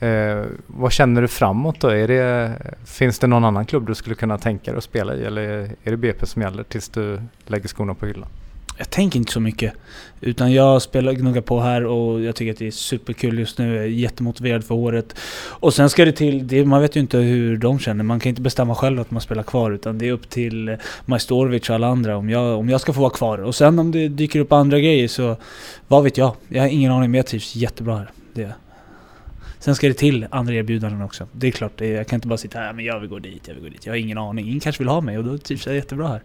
Eh, 0.00 0.44
vad 0.66 0.92
känner 0.92 1.22
du 1.22 1.28
framåt 1.28 1.80
då? 1.80 1.88
Är 1.88 2.08
det, 2.08 2.52
finns 2.84 3.18
det 3.18 3.26
någon 3.26 3.44
annan 3.44 3.66
klubb 3.66 3.86
du 3.86 3.94
skulle 3.94 4.14
kunna 4.14 4.38
tänka 4.38 4.70
dig 4.70 4.78
att 4.78 4.84
spela 4.84 5.14
i 5.14 5.24
eller 5.24 5.42
är 5.84 5.90
det 5.90 5.96
BP 5.96 6.26
som 6.26 6.42
gäller 6.42 6.62
tills 6.62 6.88
du 6.88 7.20
lägger 7.46 7.68
skorna 7.68 7.94
på 7.94 8.06
hyllan? 8.06 8.28
Jag 8.76 8.90
tänker 8.90 9.18
inte 9.18 9.32
så 9.32 9.40
mycket. 9.40 9.72
Utan 10.20 10.52
jag 10.52 10.82
spelar, 10.82 11.12
gnuggar 11.12 11.40
på 11.40 11.60
här 11.60 11.84
och 11.84 12.20
jag 12.22 12.36
tycker 12.36 12.52
att 12.52 12.58
det 12.58 12.66
är 12.66 12.70
superkul 12.70 13.38
just 13.38 13.58
nu. 13.58 13.74
Jag 13.74 13.84
är 13.84 13.88
jättemotiverad 13.88 14.64
för 14.64 14.74
året. 14.74 15.18
Och 15.48 15.74
sen 15.74 15.90
ska 15.90 16.04
det 16.04 16.12
till, 16.12 16.46
det, 16.46 16.64
man 16.64 16.80
vet 16.80 16.96
ju 16.96 17.00
inte 17.00 17.18
hur 17.18 17.56
de 17.56 17.78
känner. 17.78 18.04
Man 18.04 18.20
kan 18.20 18.30
inte 18.30 18.42
bestämma 18.42 18.74
själv 18.74 19.00
att 19.00 19.10
man 19.10 19.20
spelar 19.20 19.42
kvar. 19.42 19.70
Utan 19.70 19.98
det 19.98 20.08
är 20.08 20.12
upp 20.12 20.30
till 20.30 20.76
Majstorovic 21.06 21.68
och 21.68 21.74
alla 21.74 21.86
andra 21.86 22.16
om 22.16 22.30
jag, 22.30 22.58
om 22.58 22.68
jag 22.68 22.80
ska 22.80 22.92
få 22.92 23.00
vara 23.00 23.10
kvar. 23.10 23.38
Och 23.38 23.54
sen 23.54 23.78
om 23.78 23.92
det 23.92 24.08
dyker 24.08 24.40
upp 24.40 24.52
andra 24.52 24.80
grejer 24.80 25.08
så, 25.08 25.36
vad 25.88 26.04
vet 26.04 26.18
jag? 26.18 26.34
Jag 26.48 26.62
har 26.62 26.68
ingen 26.68 26.92
aning 26.92 27.10
men 27.10 27.18
jag 27.18 27.26
trivs 27.26 27.56
jättebra 27.56 27.96
här. 27.96 28.10
Det 28.34 28.52
Sen 29.58 29.74
ska 29.74 29.88
det 29.88 29.94
till 29.94 30.26
andra 30.30 30.54
erbjudanden 30.54 31.02
också. 31.02 31.26
Det 31.32 31.46
är 31.46 31.50
klart, 31.50 31.72
det 31.76 31.86
är, 31.86 31.96
jag 31.96 32.06
kan 32.06 32.16
inte 32.16 32.28
bara 32.28 32.38
sitta 32.38 32.58
här 32.58 32.72
men 32.72 32.84
jag 32.84 33.00
vill 33.00 33.10
gå 33.10 33.18
dit, 33.18 33.48
jag 33.48 33.54
vill 33.54 33.62
gå 33.62 33.68
dit. 33.68 33.86
Jag 33.86 33.92
har 33.92 33.98
ingen 33.98 34.18
aning. 34.18 34.46
Ingen 34.46 34.60
kanske 34.60 34.82
vill 34.82 34.88
ha 34.88 35.00
mig 35.00 35.18
och 35.18 35.24
då 35.24 35.38
trivs 35.38 35.66
jag 35.66 35.76
jättebra 35.76 36.08
här. 36.08 36.22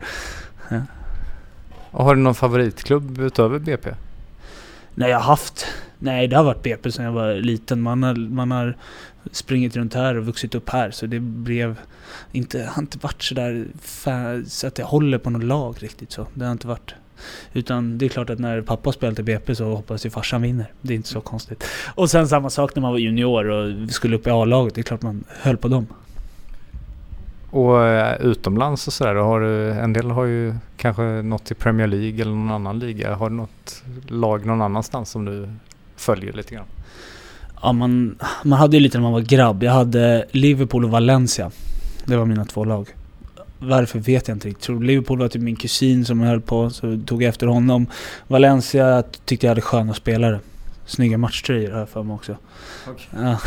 Ja. 0.70 0.82
Och 1.92 2.06
har 2.06 2.16
du 2.16 2.22
någon 2.22 2.36
favoritklubb 2.36 3.20
utöver 3.20 3.60
BP? 3.60 3.90
Nej, 4.96 5.10
jag 5.10 5.18
har 5.18 5.24
haft... 5.24 5.66
Nej, 6.00 6.28
det 6.28 6.36
har 6.36 6.44
varit 6.44 6.64
BP 6.64 6.92
sedan 6.92 7.06
jag 7.06 7.12
var 7.12 7.34
liten. 7.34 7.82
Man 7.82 8.04
har, 8.04 8.16
man 8.16 8.52
har 8.52 8.78
sprungit 9.32 9.76
runt 9.76 9.94
här 9.94 10.16
och 10.16 10.26
vuxit 10.26 10.56
upp 10.56 10.70
här. 10.70 10.92
Så 10.92 11.06
det 11.06 11.20
blev... 11.20 11.80
Inte, 12.32 12.64
har 12.64 12.82
inte 12.82 12.98
varit 12.98 13.24
sådär 13.24 13.66
så 14.48 14.68
att 14.68 14.78
jag 14.78 14.86
håller 14.86 15.18
på 15.18 15.30
något 15.30 15.44
lag 15.44 15.76
riktigt 15.80 16.12
så. 16.12 16.28
Det 16.34 16.46
har 16.46 16.52
inte 16.52 16.68
varit. 16.68 16.94
Utan 17.54 17.98
det 17.98 18.06
är 18.06 18.10
klart 18.10 18.30
att 18.30 18.40
när 18.40 18.62
pappa 18.62 18.92
spelade 18.92 19.22
i 19.22 19.24
BP 19.26 19.56
så 19.56 19.76
hoppas 19.76 20.04
jag 20.04 20.14
farsan 20.14 20.42
vinner. 20.42 20.72
Det 20.82 20.94
är 20.94 20.96
inte 20.96 21.10
så 21.10 21.22
konstigt. 21.22 21.64
Och 21.96 22.10
sen 22.10 22.28
samma 22.28 22.50
sak 22.50 22.76
när 22.76 22.82
man 22.82 22.92
var 22.92 23.00
junior 23.00 23.50
och 23.50 23.92
skulle 23.92 24.16
upp 24.16 24.28
i 24.28 24.30
A-laget. 24.30 24.76
Det 24.76 24.82
är 24.82 24.84
klart 24.84 25.02
man 25.02 25.24
höll 25.28 25.58
på 25.58 25.68
dem. 25.68 25.88
Och 27.52 27.84
eh, 27.84 28.22
utomlands 28.22 28.88
och 28.88 28.94
sådär, 28.94 29.16
har 29.16 29.40
du, 29.40 29.72
en 29.72 29.94
del 29.94 30.12
har 30.12 30.26
ju 30.26 30.54
kanske 30.78 31.04
nått 31.04 31.52
i 31.52 31.54
Premier 31.54 31.88
League 31.88 32.22
eller 32.22 32.32
någon 32.32 32.52
annan 32.52 32.80
liga. 32.80 33.16
Har 33.16 33.30
du 33.30 33.36
något 33.36 33.84
lag 34.08 34.46
någon 34.46 34.62
annanstans 34.62 35.10
som 35.10 35.26
du 35.26 35.50
följer 35.96 36.34
lite 36.34 36.56
grann? 36.56 36.66
Ja, 37.62 37.72
man, 37.72 38.20
man 38.44 38.60
hade 38.60 38.78
ju 38.78 38.84
lite 38.84 38.98
när 38.98 39.04
man 39.04 39.14
var 39.14 39.22
grabb. 39.22 39.64
Jag 39.64 39.72
hade 39.72 40.26
Liverpool 40.32 40.86
och 40.86 40.92
Valencia. 40.92 41.52
Det 42.06 42.18
var 42.18 42.26
mina 42.26 42.46
två 42.46 42.64
lag. 42.64 42.88
Varför 43.60 44.00
vet 44.00 44.28
jag 44.28 44.36
inte 44.36 44.48
riktigt. 44.48 44.64
Tror 44.64 44.84
Liverpool 44.84 45.20
var 45.20 45.28
typ 45.28 45.42
min 45.42 45.56
kusin 45.56 46.06
som 46.06 46.20
höll 46.20 46.42
på, 46.42 46.70
så 46.70 47.00
tog 47.06 47.24
jag 47.24 47.30
efter 47.30 47.48
honom. 47.48 47.88
Valencia 48.28 49.04
tyckte 49.26 49.46
jag 49.46 49.52
hade 49.52 49.62
sköna 49.62 49.94
spelare. 49.94 50.40
Snygga 50.90 51.18
matchtröjor 51.18 51.72
har 51.72 51.80
jag 51.80 51.90
för 51.90 52.04
mig 52.04 52.14
också. 52.14 52.38
Okay. 52.92 53.22
Ja. 53.24 53.40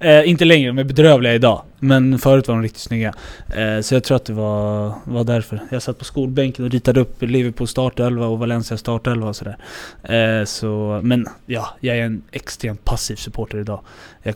eh, 0.08 0.28
inte 0.28 0.44
längre, 0.44 0.68
de 0.68 0.78
är 0.78 0.84
bedrövliga 0.84 1.34
idag. 1.34 1.62
Men 1.78 2.18
förut 2.18 2.48
var 2.48 2.54
de 2.54 2.62
riktigt 2.62 2.80
snygga. 2.80 3.14
Eh, 3.56 3.80
så 3.80 3.94
jag 3.94 4.04
tror 4.04 4.16
att 4.16 4.24
det 4.24 4.32
var, 4.32 4.94
var 5.04 5.24
därför. 5.24 5.60
Jag 5.70 5.82
satt 5.82 5.98
på 5.98 6.04
skolbänken 6.04 6.64
och 6.64 6.70
ritade 6.70 7.00
upp 7.00 7.22
Liverpool 7.22 7.68
startelva 7.68 8.26
och 8.26 8.38
Valencia 8.38 8.76
startelva 8.76 9.28
och 9.28 9.36
sådär. 9.36 9.56
Eh, 10.02 10.44
så, 10.44 11.00
men 11.02 11.26
ja, 11.46 11.68
jag 11.80 11.96
är 11.98 12.02
en 12.02 12.22
extremt 12.30 12.84
passiv 12.84 13.16
supporter 13.16 13.58
idag. 13.58 13.80
Jag, 14.22 14.34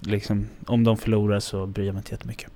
liksom, 0.00 0.46
om 0.66 0.84
de 0.84 0.96
förlorar 0.96 1.40
så 1.40 1.66
bryr 1.66 1.86
jag 1.86 1.94
mig 1.94 2.00
inte 2.00 2.12
jättemycket. 2.12 2.50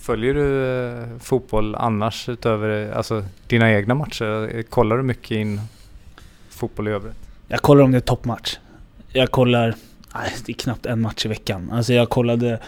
Följer 0.00 0.34
du 0.34 1.18
fotboll 1.20 1.74
annars 1.74 2.28
utöver 2.28 2.92
alltså, 2.92 3.24
dina 3.46 3.72
egna 3.72 3.94
matcher? 3.94 4.62
Kollar 4.62 4.96
du 4.96 5.02
mycket 5.02 5.30
in 5.30 5.60
fotboll 6.50 6.88
i 6.88 6.90
övrigt? 6.90 7.23
Jag 7.54 7.62
kollar 7.62 7.84
om 7.84 7.92
det 7.92 7.98
är 7.98 8.00
toppmatch. 8.00 8.56
Jag 9.12 9.30
kollar, 9.30 9.74
nej 10.14 10.32
det 10.46 10.52
är 10.52 10.56
knappt 10.56 10.86
en 10.86 11.00
match 11.00 11.26
i 11.26 11.28
veckan. 11.28 11.70
Alltså 11.72 11.92
jag 11.92 12.08
kollade, 12.08 12.60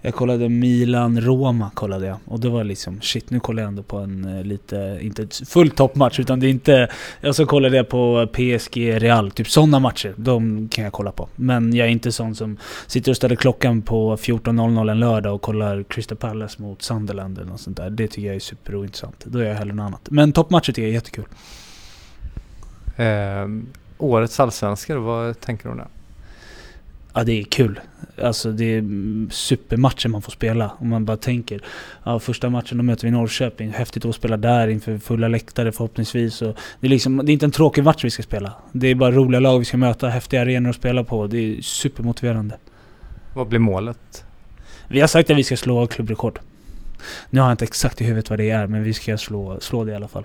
jag 0.00 0.14
kollade 0.14 0.48
Milan-Roma 0.48 1.70
kollade 1.74 2.06
jag. 2.06 2.16
Och 2.24 2.40
det 2.40 2.48
var 2.48 2.64
liksom, 2.64 3.00
shit 3.00 3.30
nu 3.30 3.40
kollar 3.40 3.62
jag 3.62 3.68
ändå 3.68 3.82
på 3.82 3.98
en 3.98 4.38
eh, 4.38 4.44
lite, 4.44 4.98
inte 5.00 5.26
full 5.46 5.70
toppmatch 5.70 6.20
utan 6.20 6.40
det 6.40 6.46
är 6.46 6.50
inte... 6.50 6.88
Jag 7.20 7.34
så 7.34 7.46
kollade 7.46 7.76
jag 7.76 7.88
på 7.88 8.26
PSG-Real, 8.32 9.30
typ 9.30 9.48
sådana 9.48 9.78
matcher. 9.78 10.14
De 10.16 10.68
kan 10.68 10.84
jag 10.84 10.92
kolla 10.92 11.12
på. 11.12 11.28
Men 11.36 11.76
jag 11.76 11.86
är 11.86 11.90
inte 11.90 12.12
sån 12.12 12.34
som 12.34 12.56
sitter 12.86 13.10
och 13.10 13.16
ställer 13.16 13.36
klockan 13.36 13.82
på 13.82 14.16
14.00 14.16 14.90
en 14.90 15.00
lördag 15.00 15.34
och 15.34 15.42
kollar 15.42 15.82
Crystal 15.82 16.18
Palace 16.18 16.62
mot 16.62 16.82
Sunderland 16.82 17.38
eller 17.38 17.50
något 17.50 17.60
sånt 17.60 17.76
där. 17.76 17.90
Det 17.90 18.08
tycker 18.08 18.26
jag 18.26 18.36
är 18.36 18.40
superointressant. 18.40 19.24
Då 19.24 19.38
gör 19.38 19.48
jag 19.48 19.56
hellre 19.56 19.74
något 19.74 19.86
annat. 19.86 20.10
Men 20.10 20.32
toppmatcher 20.32 20.72
tycker 20.72 20.82
jag 20.82 20.88
är 20.88 20.94
jättekul. 20.94 21.24
Um 22.96 23.66
årets 24.02 24.40
allsvenska, 24.40 24.98
vad 24.98 25.40
tänker 25.40 25.64
du 25.64 25.70
om 25.70 25.76
det? 25.76 25.86
Ja, 27.14 27.24
det 27.24 27.40
är 27.40 27.44
kul. 27.44 27.80
Alltså 28.22 28.52
det 28.52 28.64
är 28.64 28.84
supermatcher 29.30 30.08
man 30.08 30.22
får 30.22 30.32
spela. 30.32 30.70
Om 30.78 30.88
man 30.88 31.04
bara 31.04 31.16
tänker. 31.16 31.60
Ja, 32.04 32.18
första 32.18 32.50
matchen 32.50 32.78
då 32.78 32.84
möter 32.84 33.04
vi 33.04 33.10
Norrköping. 33.10 33.70
Häftigt 33.70 34.04
att 34.04 34.14
spela 34.14 34.36
där 34.36 34.68
inför 34.68 34.98
fulla 34.98 35.28
läktare 35.28 35.72
förhoppningsvis. 35.72 36.42
Och 36.42 36.56
det, 36.80 36.86
är 36.86 36.90
liksom, 36.90 37.16
det 37.16 37.30
är 37.30 37.32
inte 37.32 37.46
en 37.46 37.50
tråkig 37.50 37.84
match 37.84 38.04
vi 38.04 38.10
ska 38.10 38.22
spela. 38.22 38.52
Det 38.72 38.88
är 38.88 38.94
bara 38.94 39.10
roliga 39.10 39.40
lag 39.40 39.58
vi 39.58 39.64
ska 39.64 39.76
möta, 39.76 40.08
häftiga 40.08 40.42
arenor 40.42 40.70
att 40.70 40.76
spela 40.76 41.04
på. 41.04 41.26
Det 41.26 41.38
är 41.38 41.62
supermotiverande. 41.62 42.56
Vad 43.34 43.48
blir 43.48 43.58
målet? 43.58 44.24
Vi 44.88 45.00
har 45.00 45.08
sagt 45.08 45.30
att 45.30 45.36
vi 45.36 45.44
ska 45.44 45.56
slå 45.56 45.86
klubbrekord. 45.86 46.38
Nu 47.30 47.40
har 47.40 47.48
jag 47.48 47.54
inte 47.54 47.64
exakt 47.64 48.00
i 48.00 48.04
huvudet 48.04 48.30
vad 48.30 48.38
det 48.38 48.50
är, 48.50 48.66
men 48.66 48.82
vi 48.82 48.94
ska 48.94 49.18
slå, 49.18 49.60
slå 49.60 49.84
det 49.84 49.92
i 49.92 49.94
alla 49.94 50.08
fall. 50.08 50.24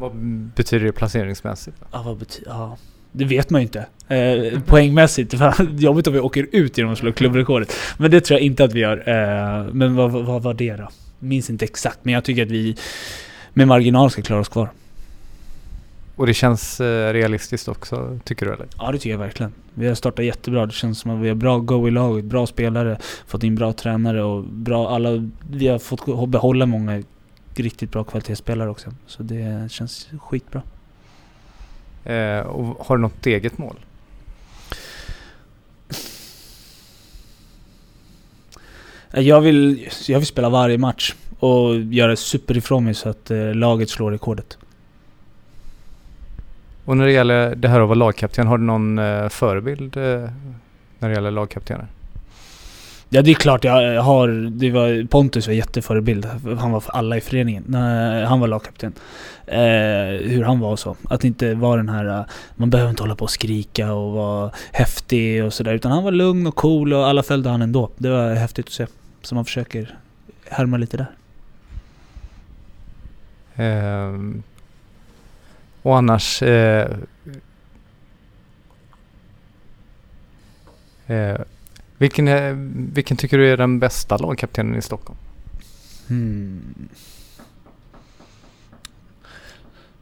Vad 0.00 0.16
betyder 0.56 0.86
det 0.86 0.92
placeringsmässigt? 0.92 1.76
Ja, 1.92 2.02
vad 2.02 2.16
betyder... 2.16 2.50
Ja. 2.50 2.76
Det 3.12 3.24
vet 3.24 3.50
man 3.50 3.60
ju 3.60 3.66
inte. 3.66 3.86
Eh, 4.14 4.60
poängmässigt. 4.60 5.34
Jobbigt 5.78 6.06
om 6.06 6.12
vi 6.12 6.20
åker 6.20 6.46
ut 6.52 6.78
genom 6.78 6.92
att 6.92 6.98
slå 6.98 7.12
klubbrekordet. 7.12 7.72
Men 7.98 8.10
det 8.10 8.20
tror 8.20 8.38
jag 8.38 8.46
inte 8.46 8.64
att 8.64 8.72
vi 8.72 8.80
gör. 8.80 9.08
Eh, 9.08 9.72
men 9.72 9.96
vad, 9.96 10.10
vad 10.10 10.42
var 10.42 10.54
det 10.54 10.76
då? 10.76 10.88
Minns 11.18 11.50
inte 11.50 11.64
exakt, 11.64 11.98
men 12.02 12.14
jag 12.14 12.24
tycker 12.24 12.42
att 12.42 12.50
vi 12.50 12.76
med 13.52 13.68
marginal 13.68 14.10
ska 14.10 14.22
klara 14.22 14.40
oss 14.40 14.48
kvar. 14.48 14.68
Och 16.16 16.26
det 16.26 16.34
känns 16.34 16.80
eh, 16.80 17.12
realistiskt 17.12 17.68
också, 17.68 18.18
tycker 18.24 18.46
du 18.46 18.52
eller? 18.52 18.66
Ja 18.78 18.92
det 18.92 18.98
tycker 18.98 19.10
jag 19.10 19.18
verkligen. 19.18 19.52
Vi 19.74 19.88
har 19.88 19.94
startat 19.94 20.24
jättebra. 20.24 20.66
Det 20.66 20.72
känns 20.72 20.98
som 20.98 21.10
att 21.10 21.20
vi 21.20 21.28
har 21.28 21.34
bra 21.34 21.58
go 21.58 21.88
i 21.88 21.90
laget, 21.90 22.24
bra 22.24 22.46
spelare, 22.46 22.98
fått 23.26 23.42
in 23.42 23.54
bra 23.54 23.72
tränare 23.72 24.22
och 24.22 24.44
bra 24.44 24.90
alla... 24.90 25.28
Vi 25.50 25.68
har 25.68 25.78
fått 25.78 26.28
behålla 26.28 26.66
många 26.66 27.02
riktigt 27.62 27.90
bra 27.90 28.04
kvalitetsspelare 28.04 28.70
också. 28.70 28.90
Så 29.06 29.22
det 29.22 29.72
känns 29.72 30.08
skitbra. 30.20 30.62
Eh, 32.04 32.40
och 32.40 32.86
har 32.86 32.96
du 32.96 33.02
något 33.02 33.26
eget 33.26 33.58
mål? 33.58 33.76
Jag 39.12 39.40
vill, 39.40 39.88
jag 40.08 40.18
vill 40.18 40.26
spela 40.26 40.48
varje 40.48 40.78
match 40.78 41.14
och 41.38 41.76
göra 41.80 42.16
super 42.16 42.56
ifrån 42.56 42.84
mig 42.84 42.94
så 42.94 43.08
att 43.08 43.30
eh, 43.30 43.54
laget 43.54 43.90
slår 43.90 44.10
rekordet. 44.10 44.58
Och 46.84 46.96
när 46.96 47.06
det 47.06 47.12
gäller 47.12 47.54
det 47.54 47.68
här 47.68 47.80
att 47.80 47.88
vara 47.88 47.98
lagkapten, 47.98 48.46
har 48.46 48.58
du 48.58 48.64
någon 48.64 48.98
eh, 48.98 49.28
förebild 49.28 49.96
eh, 49.96 50.30
när 50.98 51.08
det 51.08 51.14
gäller 51.14 51.30
lagkaptener? 51.30 51.86
Ja 53.12 53.22
det 53.22 53.30
är 53.30 53.34
klart 53.34 53.64
jag 53.64 54.02
har, 54.02 54.28
det 54.50 54.70
var, 54.70 55.06
Pontus 55.06 55.46
var 55.46 55.54
jätteförebild. 55.54 56.24
Han 56.58 56.72
var 56.72 56.80
för 56.80 56.92
alla 56.92 57.16
i 57.16 57.20
föreningen. 57.20 57.74
Han 58.28 58.40
var 58.40 58.48
lagkapten. 58.48 58.92
Eh, 59.46 60.28
hur 60.30 60.44
han 60.44 60.60
var 60.60 60.70
och 60.70 60.78
så. 60.78 60.96
Att 61.08 61.24
inte 61.24 61.54
vara 61.54 61.76
den 61.76 61.88
här, 61.88 62.24
man 62.54 62.70
behöver 62.70 62.90
inte 62.90 63.02
hålla 63.02 63.14
på 63.14 63.24
och 63.24 63.30
skrika 63.30 63.92
och 63.92 64.12
vara 64.12 64.50
häftig 64.72 65.44
och 65.44 65.52
sådär. 65.52 65.74
Utan 65.74 65.92
han 65.92 66.04
var 66.04 66.12
lugn 66.12 66.46
och 66.46 66.54
cool 66.54 66.92
och 66.92 67.06
alla 67.06 67.22
följde 67.22 67.50
han 67.50 67.62
ändå. 67.62 67.90
Det 67.96 68.08
var 68.08 68.34
häftigt 68.34 68.66
att 68.66 68.72
se. 68.72 68.86
Så 69.22 69.34
man 69.34 69.44
försöker 69.44 69.94
härma 70.48 70.76
lite 70.76 70.96
där. 70.96 71.10
Eh, 73.64 74.18
och 75.82 75.96
annars 75.96 76.42
eh, 76.42 76.90
eh 81.06 81.40
vilken, 82.00 82.28
är, 82.28 82.52
vilken 82.94 83.16
tycker 83.16 83.38
du 83.38 83.52
är 83.52 83.56
den 83.56 83.78
bästa 83.78 84.16
lagkaptenen 84.16 84.76
i 84.76 84.82
Stockholm? 84.82 85.18
Hmm. 86.08 86.88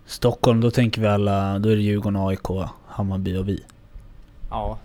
Stockholm, 0.07 0.61
då 0.61 0.71
tänker 0.71 1.01
vi 1.01 1.07
alla, 1.07 1.59
då 1.59 1.69
är 1.69 1.77
det 1.77 1.83
Djurgården, 1.83 2.17
AIK, 2.17 2.69
Hammarby 2.87 3.37
och 3.37 3.49
vi. 3.49 3.63
Ja. 4.51 4.79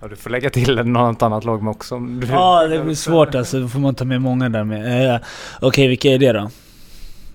Ja, 0.00 0.08
du 0.08 0.16
får 0.16 0.30
lägga 0.30 0.50
till 0.50 0.84
något 0.84 1.22
annat 1.22 1.44
lag 1.44 1.62
med 1.62 1.70
också. 1.70 1.94
Ja, 2.30 2.66
det 2.66 2.84
blir 2.84 2.94
svårt 2.94 3.34
alltså. 3.34 3.60
Då 3.60 3.68
får 3.68 3.78
man 3.78 3.94
ta 3.94 4.04
med 4.04 4.22
många 4.22 4.48
där 4.48 4.64
med. 4.64 5.14
Eh, 5.14 5.20
Okej, 5.56 5.68
okay, 5.68 5.88
vilka 5.88 6.08
är 6.08 6.18
det 6.18 6.32
då? 6.32 6.50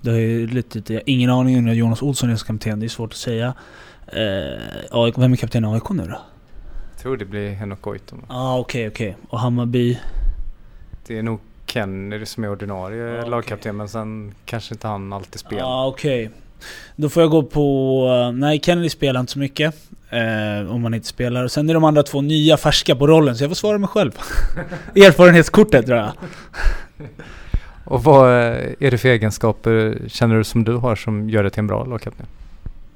Det 0.02 0.12
är 0.12 0.48
lite, 0.48 0.94
jag 0.94 1.00
har 1.00 1.04
ingen 1.06 1.30
aning 1.30 1.58
om 1.58 1.74
Jonas 1.74 2.02
Olsson 2.02 2.30
är 2.30 2.36
kapten. 2.36 2.80
Det 2.80 2.86
är 2.86 2.88
svårt 2.88 3.12
att 3.12 3.18
säga. 3.18 3.54
Eh, 4.08 5.12
vem 5.18 5.34
är 5.34 5.36
kapten 5.36 5.66
i 5.66 5.68
AIK 5.68 5.90
nu 5.90 6.06
då? 6.06 6.20
Tror 7.02 7.18
det 7.18 7.26
blir 7.26 7.52
Henok 7.52 7.82
Goitom. 7.82 8.22
Ja 8.28 8.36
ah, 8.36 8.60
okej 8.60 8.88
okay, 8.88 8.90
okej. 8.90 9.10
Okay. 9.10 9.26
Och 9.30 9.40
Hammarby? 9.40 10.00
Det 11.08 11.18
är 11.18 11.24
nog 11.24 11.40
Kennedy 11.66 12.26
som 12.26 12.44
är 12.44 12.52
ordinarie 12.52 13.24
ah, 13.24 13.26
lagkapten 13.26 13.78
men 13.78 13.90
sen 13.90 14.34
kanske 14.46 14.74
inte 14.74 14.88
han 14.88 15.14
alltid 15.14 15.40
spelar. 15.40 15.62
Ja 15.62 15.68
ah, 15.68 15.88
okej. 15.88 16.28
Okay. 16.28 16.38
Då 16.96 17.10
får 17.10 17.24
jag 17.24 17.32
gå 17.32 17.44
på... 17.44 18.32
Nej 18.36 18.60
Kennedy 18.64 18.90
spelar 18.90 19.20
inte 19.20 19.32
så 19.32 19.40
mycket. 19.40 19.76
Eh, 20.10 20.72
om 20.72 20.82
man 20.82 20.94
inte 20.94 21.08
spelar. 21.08 21.48
Sen 21.48 21.70
är 21.70 21.74
de 21.74 21.84
andra 21.84 22.04
två 22.04 22.22
nya 22.22 22.58
färska 22.58 22.96
på 22.96 23.08
rollen 23.08 23.36
så 23.36 23.44
jag 23.44 23.50
får 23.50 23.56
svara 23.56 23.78
mig 23.78 23.90
själv. 23.90 24.12
Erfarenhetskortet 24.96 25.86
tror 25.86 25.98
jag. 25.98 26.12
Och 27.84 28.04
vad 28.04 28.30
är 28.80 28.92
det 28.92 28.98
för 28.98 29.10
egenskaper 29.10 30.02
känner 30.08 30.38
du 30.38 30.44
som 30.44 30.64
du 30.64 30.74
har 30.74 30.96
som 30.96 31.30
gör 31.30 31.44
dig 31.44 31.52
till 31.52 31.60
en 31.60 31.68
bra 31.68 31.86
lagkapten? 31.86 32.26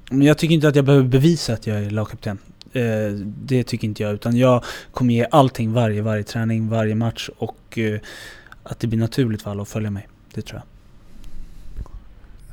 Jag 0.09 0.37
tycker 0.37 0.55
inte 0.55 0.67
att 0.67 0.75
jag 0.75 0.85
behöver 0.85 1.07
bevisa 1.07 1.53
att 1.53 1.67
jag 1.67 1.77
är 1.77 1.89
lagkapten. 1.89 2.37
Eh, 2.73 3.11
det 3.25 3.63
tycker 3.63 3.87
inte 3.87 4.03
jag. 4.03 4.13
Utan 4.13 4.37
jag 4.37 4.63
kommer 4.91 5.13
ge 5.13 5.27
allting 5.31 5.73
varje, 5.73 6.01
varje 6.01 6.23
träning, 6.23 6.69
varje 6.69 6.95
match. 6.95 7.29
Och 7.37 7.77
eh, 7.77 7.99
att 8.63 8.79
det 8.79 8.87
blir 8.87 8.99
naturligt 8.99 9.41
för 9.41 9.51
alla 9.51 9.61
att 9.61 9.69
följa 9.69 9.89
mig. 9.89 10.07
Det 10.33 10.41
tror 10.41 10.59
jag. 10.59 10.67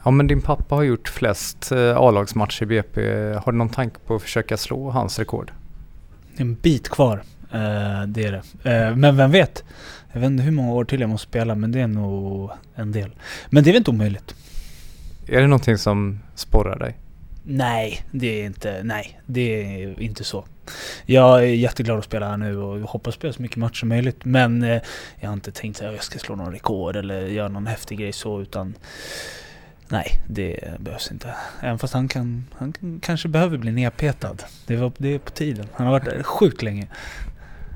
Ja 0.05 0.11
men 0.11 0.27
din 0.27 0.43
pappa 0.43 0.75
har 0.75 0.83
gjort 0.83 1.09
flest 1.09 1.73
eh, 1.73 1.97
A-lagsmatcher 1.97 2.63
i 2.63 2.67
BP. 2.67 3.01
Har 3.33 3.53
du 3.53 3.59
någon 3.59 3.69
tanke 3.69 3.97
på 4.07 4.15
att 4.15 4.23
försöka 4.23 4.57
slå 4.57 4.91
hans 4.91 5.19
rekord? 5.19 5.53
Det 6.37 6.43
är 6.43 6.47
en 6.47 6.55
bit 6.55 6.89
kvar. 6.89 7.23
Det 8.07 8.25
är 8.25 8.43
det. 8.63 8.97
Men 8.97 9.17
vem 9.17 9.31
vet? 9.31 9.65
Jag 10.13 10.21
vet 10.21 10.27
inte 10.27 10.43
hur 10.43 10.53
många 10.53 10.73
år 10.73 10.85
till 10.85 11.01
jag 11.01 11.11
måste 11.11 11.29
spela 11.29 11.55
men 11.55 11.73
det 11.73 11.81
är 11.81 11.87
nog 11.87 12.51
en 12.75 12.93
del. 12.93 13.11
Men 13.51 13.65
det 13.65 13.71
är 13.71 13.73
väl 13.73 13.79
inte 13.79 13.91
omöjligt? 13.91 14.35
Är 15.27 15.41
det 15.41 15.47
någonting 15.47 15.79
som 15.79 16.21
sporrar 16.35 16.79
dig? 16.79 16.97
Nej, 17.43 18.05
det 18.11 18.43
är 18.43 18.47
inte, 18.47 18.81
nej, 18.85 19.21
det 19.27 19.83
är 19.83 20.03
inte 20.03 20.25
så. 20.25 20.45
Jag 21.07 21.39
är 21.39 21.47
jätteglad 21.47 21.99
att 21.99 22.05
spela 22.05 22.29
här 22.29 22.37
nu 22.37 22.57
och 22.57 22.81
hoppas 22.81 23.15
spela 23.15 23.33
så 23.33 23.43
mycket 23.43 23.57
matcher 23.57 23.75
som 23.75 23.89
möjligt. 23.89 24.25
Men 24.25 24.63
eh, 24.63 24.83
jag 25.21 25.29
har 25.29 25.35
inte 25.35 25.53
tänkt 25.53 25.83
att 25.83 25.93
jag 25.95 26.03
ska 26.03 26.19
slå 26.19 26.37
någon 26.37 26.53
rekord 26.53 26.97
eller 26.97 27.27
göra 27.27 27.49
någon 27.49 27.67
häftig 27.67 27.99
grej 27.99 28.13
så 28.13 28.41
utan 28.41 28.75
Nej, 29.93 30.21
det 30.27 30.79
behövs 30.79 31.11
inte. 31.11 31.35
Även 31.61 31.79
fast 31.79 31.95
han, 31.95 32.09
kan, 32.09 32.45
han 32.55 32.73
kan, 32.73 33.01
kanske 33.03 33.29
behöver 33.29 33.59
bli 33.59 33.73
nedpetad. 33.73 34.37
Det, 34.67 34.77
var, 34.77 34.93
det 34.99 35.15
är 35.15 35.19
på 35.19 35.31
tiden. 35.31 35.67
Han 35.73 35.87
har 35.87 35.93
varit 35.93 36.05
där 36.05 36.23
sjukt 36.23 36.63
länge. 36.63 36.87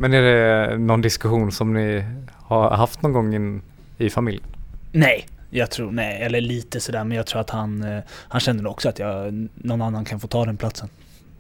Men 0.01 0.15
är 0.15 0.23
det 0.23 0.79
någon 0.79 1.01
diskussion 1.01 1.53
som 1.53 1.75
ni 1.75 2.05
har 2.33 2.71
haft 2.71 3.03
någon 3.03 3.13
gång 3.13 3.35
in, 3.35 3.63
i 3.99 4.11
familjen? 4.11 4.45
Nej, 4.93 5.27
jag 5.57 5.71
tror, 5.71 5.91
nej, 5.91 6.23
eller 6.23 6.41
lite 6.41 6.81
sådär 6.81 7.05
men 7.05 7.17
jag 7.17 7.27
tror 7.27 7.41
att 7.41 7.51
han, 7.51 7.83
eh, 7.83 8.03
han 8.09 8.41
kände 8.41 8.63
nog 8.63 8.73
också 8.73 8.89
att 8.89 8.99
jag, 8.99 9.49
någon 9.55 9.83
annan 9.83 10.05
kan 10.05 10.21
få 10.21 10.27
ta 10.27 10.45
den 10.45 10.57
platsen. 10.57 10.89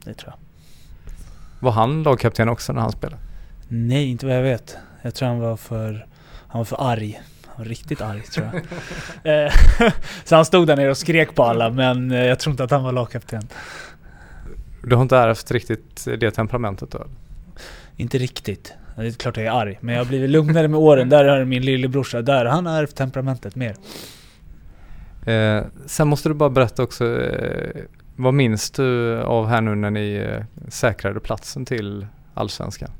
Det 0.05 0.15
tror 0.15 0.33
jag. 0.33 0.39
Var 1.61 1.73
han 1.73 2.03
lagkapten 2.03 2.49
också 2.49 2.73
när 2.73 2.81
han 2.81 2.93
spelade? 2.93 3.23
Nej, 3.69 4.11
inte 4.11 4.27
vad 4.27 4.37
jag 4.37 4.43
vet. 4.43 4.77
Jag 5.03 5.15
tror 5.15 5.29
han 5.29 5.39
var 5.39 5.57
för, 5.57 6.07
han 6.49 6.59
var 6.59 6.65
för 6.65 6.91
arg. 6.91 7.21
Han 7.47 7.55
var 7.57 7.65
riktigt 7.65 8.01
arg 8.01 8.23
tror 8.23 8.47
jag. 8.53 8.63
Eh, 9.47 9.53
så 10.25 10.37
han 10.37 10.45
stod 10.45 10.67
där 10.67 10.77
nere 10.77 10.91
och 10.91 10.99
skrek 10.99 11.35
på 11.35 11.45
alla 11.45 11.71
men 11.71 12.11
eh, 12.11 12.25
jag 12.25 12.39
tror 12.39 12.51
inte 12.51 12.65
att 12.65 12.71
han 12.71 12.83
var 12.83 12.93
lagkapten. 12.93 13.49
Du 14.83 14.95
har 14.95 15.03
inte 15.03 15.17
ärvt 15.17 15.51
riktigt 15.51 16.05
det 16.05 16.31
temperamentet 16.31 16.91
då? 16.91 17.07
Inte 17.97 18.19
riktigt. 18.19 18.75
Det 18.97 19.07
är 19.07 19.11
klart 19.11 19.37
jag 19.37 19.47
är 19.47 19.51
arg, 19.51 19.79
men 19.81 19.95
jag 19.95 20.01
har 20.01 20.09
blivit 20.09 20.31
lugnare 20.31 20.69
med 20.69 20.81
åren. 20.81 21.09
Där 21.09 21.25
har 21.25 21.45
min 21.45 21.63
lillebrorsa, 21.63 22.23
där 22.23 22.45
han 22.45 22.67
har 22.67 22.83
ärvt 22.83 22.97
temperamentet 22.97 23.57
mer. 23.57 23.75
Eh, 25.27 25.65
sen 25.87 26.09
måste 26.09 26.29
du 26.29 26.35
bara 26.35 26.51
berätta 26.51 26.83
också, 26.83 27.21
eh, 27.21 27.83
vad 28.17 28.35
minns 28.35 28.71
du 28.71 29.19
av 29.23 29.47
här 29.47 29.61
nu 29.61 29.75
när 29.75 29.91
ni 29.91 30.15
eh, 30.15 30.45
säkrade 30.69 31.21
platsen 31.21 31.65
till 31.65 32.07
Allsvenskan? 32.35 32.91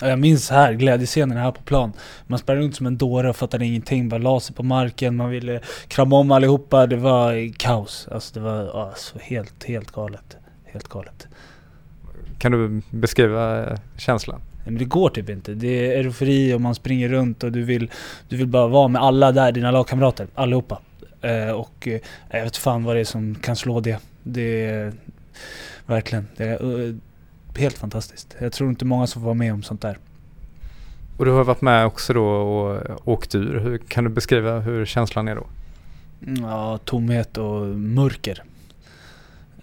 Jag 0.00 0.18
minns 0.18 0.50
här, 0.50 0.72
glädjescenen 0.72 1.38
här 1.38 1.52
på 1.52 1.62
plan. 1.62 1.92
Man 2.26 2.38
sprang 2.38 2.56
runt 2.56 2.76
som 2.76 2.86
en 2.86 2.96
dåre 2.96 3.30
och 3.30 3.36
fattade 3.36 3.64
ingenting. 3.64 4.08
Bara 4.08 4.18
la 4.18 4.40
sig 4.40 4.56
på 4.56 4.62
marken, 4.62 5.16
man 5.16 5.30
ville 5.30 5.60
krama 5.88 6.16
om 6.16 6.30
allihopa. 6.30 6.86
Det 6.86 6.96
var 6.96 7.52
kaos. 7.58 8.08
Alltså 8.10 8.34
det 8.34 8.40
var 8.40 8.88
alltså, 8.88 9.18
helt, 9.20 9.64
helt 9.64 9.90
galet. 9.90 10.36
Helt 10.64 10.88
galet. 10.88 11.28
Kan 12.38 12.52
du 12.52 12.82
beskriva 12.90 13.70
eh, 13.70 13.78
känslan? 13.96 14.40
Men 14.70 14.78
det 14.78 14.84
går 14.84 15.08
typ 15.10 15.30
inte. 15.30 15.54
Det 15.54 15.94
är 15.94 16.04
eufori 16.04 16.54
och 16.54 16.60
man 16.60 16.74
springer 16.74 17.08
runt 17.08 17.44
och 17.44 17.52
du 17.52 17.62
vill, 17.62 17.90
du 18.28 18.36
vill 18.36 18.46
bara 18.46 18.66
vara 18.66 18.88
med 18.88 19.02
alla 19.02 19.32
där, 19.32 19.52
dina 19.52 19.70
lagkamrater. 19.70 20.26
Allihopa. 20.34 20.80
Eh, 21.20 21.50
och 21.50 21.88
eh, 21.88 22.00
jag 22.30 22.42
vet 22.42 22.56
fan 22.56 22.84
vad 22.84 22.96
det 22.96 23.00
är 23.00 23.04
som 23.04 23.34
kan 23.34 23.56
slå 23.56 23.80
det. 23.80 23.98
Det 24.22 24.64
är 24.64 24.92
verkligen, 25.86 26.26
det 26.36 26.44
är 26.44 26.64
uh, 26.64 26.96
helt 27.56 27.78
fantastiskt. 27.78 28.36
Jag 28.38 28.52
tror 28.52 28.70
inte 28.70 28.84
många 28.84 29.06
som 29.06 29.22
får 29.22 29.26
vara 29.26 29.34
med 29.34 29.52
om 29.52 29.62
sånt 29.62 29.80
där. 29.80 29.98
Och 31.16 31.24
du 31.24 31.30
har 31.30 31.44
varit 31.44 31.60
med 31.60 31.86
också 31.86 32.12
då 32.12 32.24
och 32.24 33.08
åkt 33.08 33.34
ur. 33.34 33.58
Hur, 33.58 33.78
kan 33.78 34.04
du 34.04 34.10
beskriva 34.10 34.58
hur 34.58 34.86
känslan 34.86 35.28
är 35.28 35.36
då? 35.36 35.46
Ja, 36.40 36.78
tomhet 36.84 37.38
och 37.38 37.66
mörker. 37.66 38.42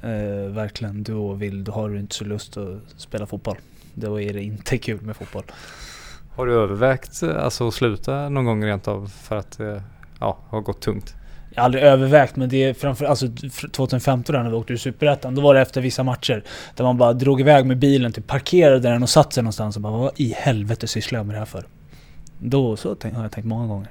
Eh, 0.01 0.51
verkligen. 0.51 1.03
Då, 1.03 1.33
vill, 1.33 1.63
då 1.63 1.71
har 1.71 1.89
du 1.89 1.99
inte 1.99 2.15
så 2.15 2.25
lust 2.25 2.57
att 2.57 2.79
spela 2.97 3.25
fotboll. 3.25 3.57
Då 3.93 4.21
är 4.21 4.33
det 4.33 4.43
inte 4.43 4.77
kul 4.77 5.01
med 5.01 5.15
fotboll. 5.15 5.43
Har 6.35 6.45
du 6.45 6.53
övervägt 6.53 7.23
alltså, 7.23 7.67
att 7.67 7.73
sluta 7.73 8.29
någon 8.29 8.45
gång 8.45 8.65
rent 8.65 8.87
av 8.87 9.07
för 9.07 9.35
att 9.35 9.57
det 9.57 9.83
ja, 10.19 10.37
har 10.49 10.61
gått 10.61 10.81
tungt? 10.81 11.15
Jag 11.49 11.61
har 11.61 11.65
aldrig 11.65 11.83
övervägt 11.83 12.35
men 12.35 12.49
det 12.49 12.63
är 12.63 12.73
framför 12.73 13.05
alltså 13.05 13.27
2015 13.71 14.35
när 14.35 14.49
vi 14.49 14.55
åkte 14.55 14.73
ur 14.73 14.77
Superettan, 14.77 15.35
då 15.35 15.41
var 15.41 15.53
det 15.53 15.61
efter 15.61 15.81
vissa 15.81 16.03
matcher. 16.03 16.43
Där 16.75 16.83
man 16.83 16.97
bara 16.97 17.13
drog 17.13 17.41
iväg 17.41 17.65
med 17.65 17.77
bilen, 17.77 18.11
typ 18.11 18.27
parkerade 18.27 18.79
den 18.79 19.03
och 19.03 19.09
satt 19.09 19.33
sig 19.33 19.43
någonstans 19.43 19.75
och 19.75 19.81
bara 19.81 19.97
vad 19.97 20.11
i 20.15 20.33
helvete 20.37 20.87
sysslar 20.87 21.19
jag 21.19 21.25
med 21.25 21.35
det 21.35 21.39
här 21.39 21.45
för? 21.45 21.65
Då 22.39 22.75
så 22.75 22.89
har 22.89 23.23
jag 23.23 23.31
tänkt 23.31 23.45
många 23.45 23.67
gånger. 23.67 23.89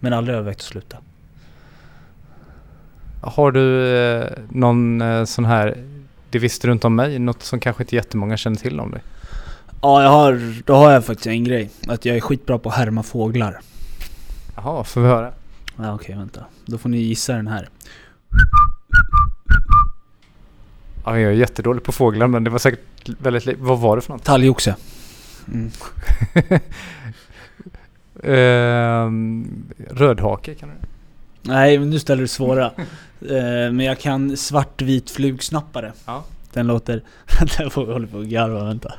Men 0.00 0.12
aldrig 0.12 0.36
övervägt 0.36 0.60
att 0.60 0.66
sluta. 0.66 0.96
Har 3.22 3.52
du 3.52 3.96
eh, 3.96 4.28
någon 4.50 5.00
eh, 5.00 5.24
sån 5.24 5.44
här, 5.44 5.84
det 6.30 6.38
visste 6.38 6.66
du 6.66 6.72
inte 6.72 6.86
om 6.86 6.96
mig, 6.96 7.18
något 7.18 7.42
som 7.42 7.60
kanske 7.60 7.82
inte 7.82 7.96
jättemånga 7.96 8.36
känner 8.36 8.56
till 8.56 8.80
om 8.80 8.90
dig? 8.90 9.00
Ja, 9.80 10.02
jag 10.02 10.10
har, 10.10 10.62
då 10.66 10.74
har 10.74 10.90
jag 10.92 11.04
faktiskt 11.04 11.26
en 11.26 11.44
grej. 11.44 11.70
Att 11.88 12.04
jag 12.04 12.16
är 12.16 12.20
skitbra 12.20 12.58
på 12.58 12.68
att 12.68 12.74
härma 12.74 13.02
fåglar. 13.02 13.60
Jaha, 14.56 14.84
får 14.84 15.00
vi 15.00 15.06
höra? 15.08 15.32
Ja, 15.76 15.94
okej, 15.94 16.16
vänta. 16.16 16.44
Då 16.66 16.78
får 16.78 16.88
ni 16.88 16.98
gissa 16.98 17.32
den 17.32 17.46
här. 17.46 17.68
Ja, 21.04 21.18
jag 21.18 21.32
är 21.32 21.36
jättedålig 21.36 21.82
på 21.82 21.92
fåglar 21.92 22.26
men 22.26 22.44
det 22.44 22.50
var 22.50 22.58
säkert 22.58 22.80
väldigt 23.18 23.46
li- 23.46 23.56
Vad 23.58 23.78
var 23.78 23.96
det 23.96 24.02
för 24.02 24.12
något? 24.12 24.24
Talgoxe. 24.24 24.76
Mm. 25.52 25.70
Ehm, 28.22 29.64
rödhake 29.90 30.54
kan 30.54 30.68
du? 30.68 30.74
Nej, 31.42 31.78
men 31.78 31.90
nu 31.90 31.98
ställer 31.98 32.22
du 32.22 32.28
svåra. 32.28 32.70
Eh, 33.20 33.72
men 33.72 33.80
jag 33.80 33.98
kan 34.00 34.36
svartvit 34.36 35.10
flugsnappare. 35.10 35.92
Ja. 36.06 36.24
Den 36.56 36.66
låter... 36.66 37.02
Får 37.70 37.86
vi 37.86 37.92
hålla 37.92 38.06
på 38.06 38.18
och 38.18 38.26
garva, 38.26 38.64
vänta. 38.64 38.94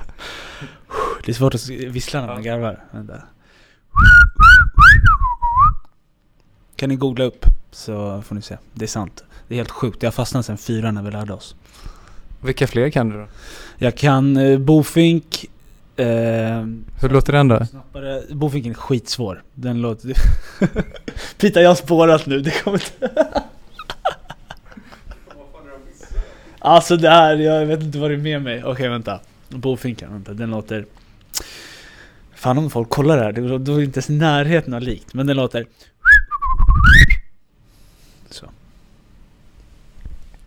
Det 1.26 1.32
är 1.32 1.34
svårt 1.34 1.56
att 1.56 1.70
vissla 1.70 2.22
när 2.22 2.28
man 2.28 2.44
garvar. 2.44 2.84
Vänta. 2.92 3.14
Kan 6.76 6.90
ni 6.90 6.96
googla 6.96 7.26
upp 7.26 7.46
så 7.72 8.22
får 8.22 8.36
ni 8.36 8.42
se. 8.42 8.58
Det 8.74 8.86
är 8.86 8.90
sant. 8.90 9.24
Det 9.48 9.56
är 9.56 9.58
helt 9.58 9.72
sjukt. 9.72 10.02
Det 10.02 10.08
har 10.08 10.12
fastnat 10.12 10.46
sen 10.46 10.58
fyra 10.58 10.92
när 10.92 11.02
vi 11.02 11.12
lärde 11.12 11.34
oss. 11.34 11.56
Vilka 12.42 12.68
fler 12.68 12.90
kan 12.90 13.10
du 13.10 13.18
då? 13.18 13.28
Jag 13.78 13.96
kan 13.96 14.38
eh, 14.38 14.60
bofink. 14.60 15.46
Eh, 15.96 16.06
Hur 17.02 17.10
låter 17.10 17.34
den 17.34 17.48
då? 17.48 17.66
snappare. 17.66 18.24
Bofinken 18.32 18.72
är 18.72 18.76
skitsvår. 18.76 19.44
Den 19.54 19.82
låter... 19.82 20.14
Pita, 21.38 21.62
jag 21.62 21.70
har 21.70 21.76
spårat 21.76 22.26
nu. 22.26 22.40
Det 22.40 22.52
kommer 22.64 22.78
inte... 22.78 23.24
Alltså 26.60 26.98
det 26.98 27.10
här, 27.10 27.36
jag 27.36 27.66
vet 27.66 27.82
inte 27.84 27.98
vad 27.98 28.12
det 28.12 28.16
är 28.16 28.18
med 28.18 28.42
mig. 28.42 28.64
Okej 28.64 28.90
vänta. 28.90 29.20
Bofinken, 29.50 30.14
vänta. 30.14 30.34
Den 30.34 30.50
låter... 30.50 30.86
Fan 32.36 32.58
om 32.58 32.70
folk 32.70 32.90
kollar 32.90 33.18
det 33.18 33.24
här, 33.24 33.32
då 33.32 33.58
då 33.58 33.74
är 33.74 33.78
det 33.78 33.84
inte 33.84 33.98
ens 33.98 34.10
närheten 34.10 34.74
av 34.74 34.82
likt. 34.82 35.14
Men 35.14 35.28
den 35.28 35.38
låter... 35.38 35.66
Så. 38.30 38.46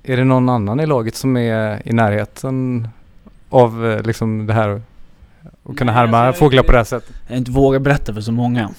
Är 0.02 0.16
det 0.16 0.24
någon 0.24 0.48
annan 0.48 0.80
i 0.80 0.86
laget 0.86 1.16
som 1.16 1.36
är 1.36 1.88
i 1.88 1.92
närheten 1.92 2.88
av 3.50 3.86
eh, 3.86 4.02
liksom 4.02 4.46
det 4.46 4.52
här 4.52 4.82
och 5.62 5.78
kunna 5.78 5.92
Nej, 5.92 6.00
härma 6.00 6.18
alltså, 6.18 6.38
fåglar 6.38 6.62
på 6.62 6.72
det 6.72 6.78
här 6.78 6.84
sättet? 6.84 7.14
Jag 7.28 7.38
inte 7.38 7.50
vågar 7.50 7.78
berätta 7.78 8.14
för 8.14 8.20
så 8.20 8.32
många. 8.32 8.70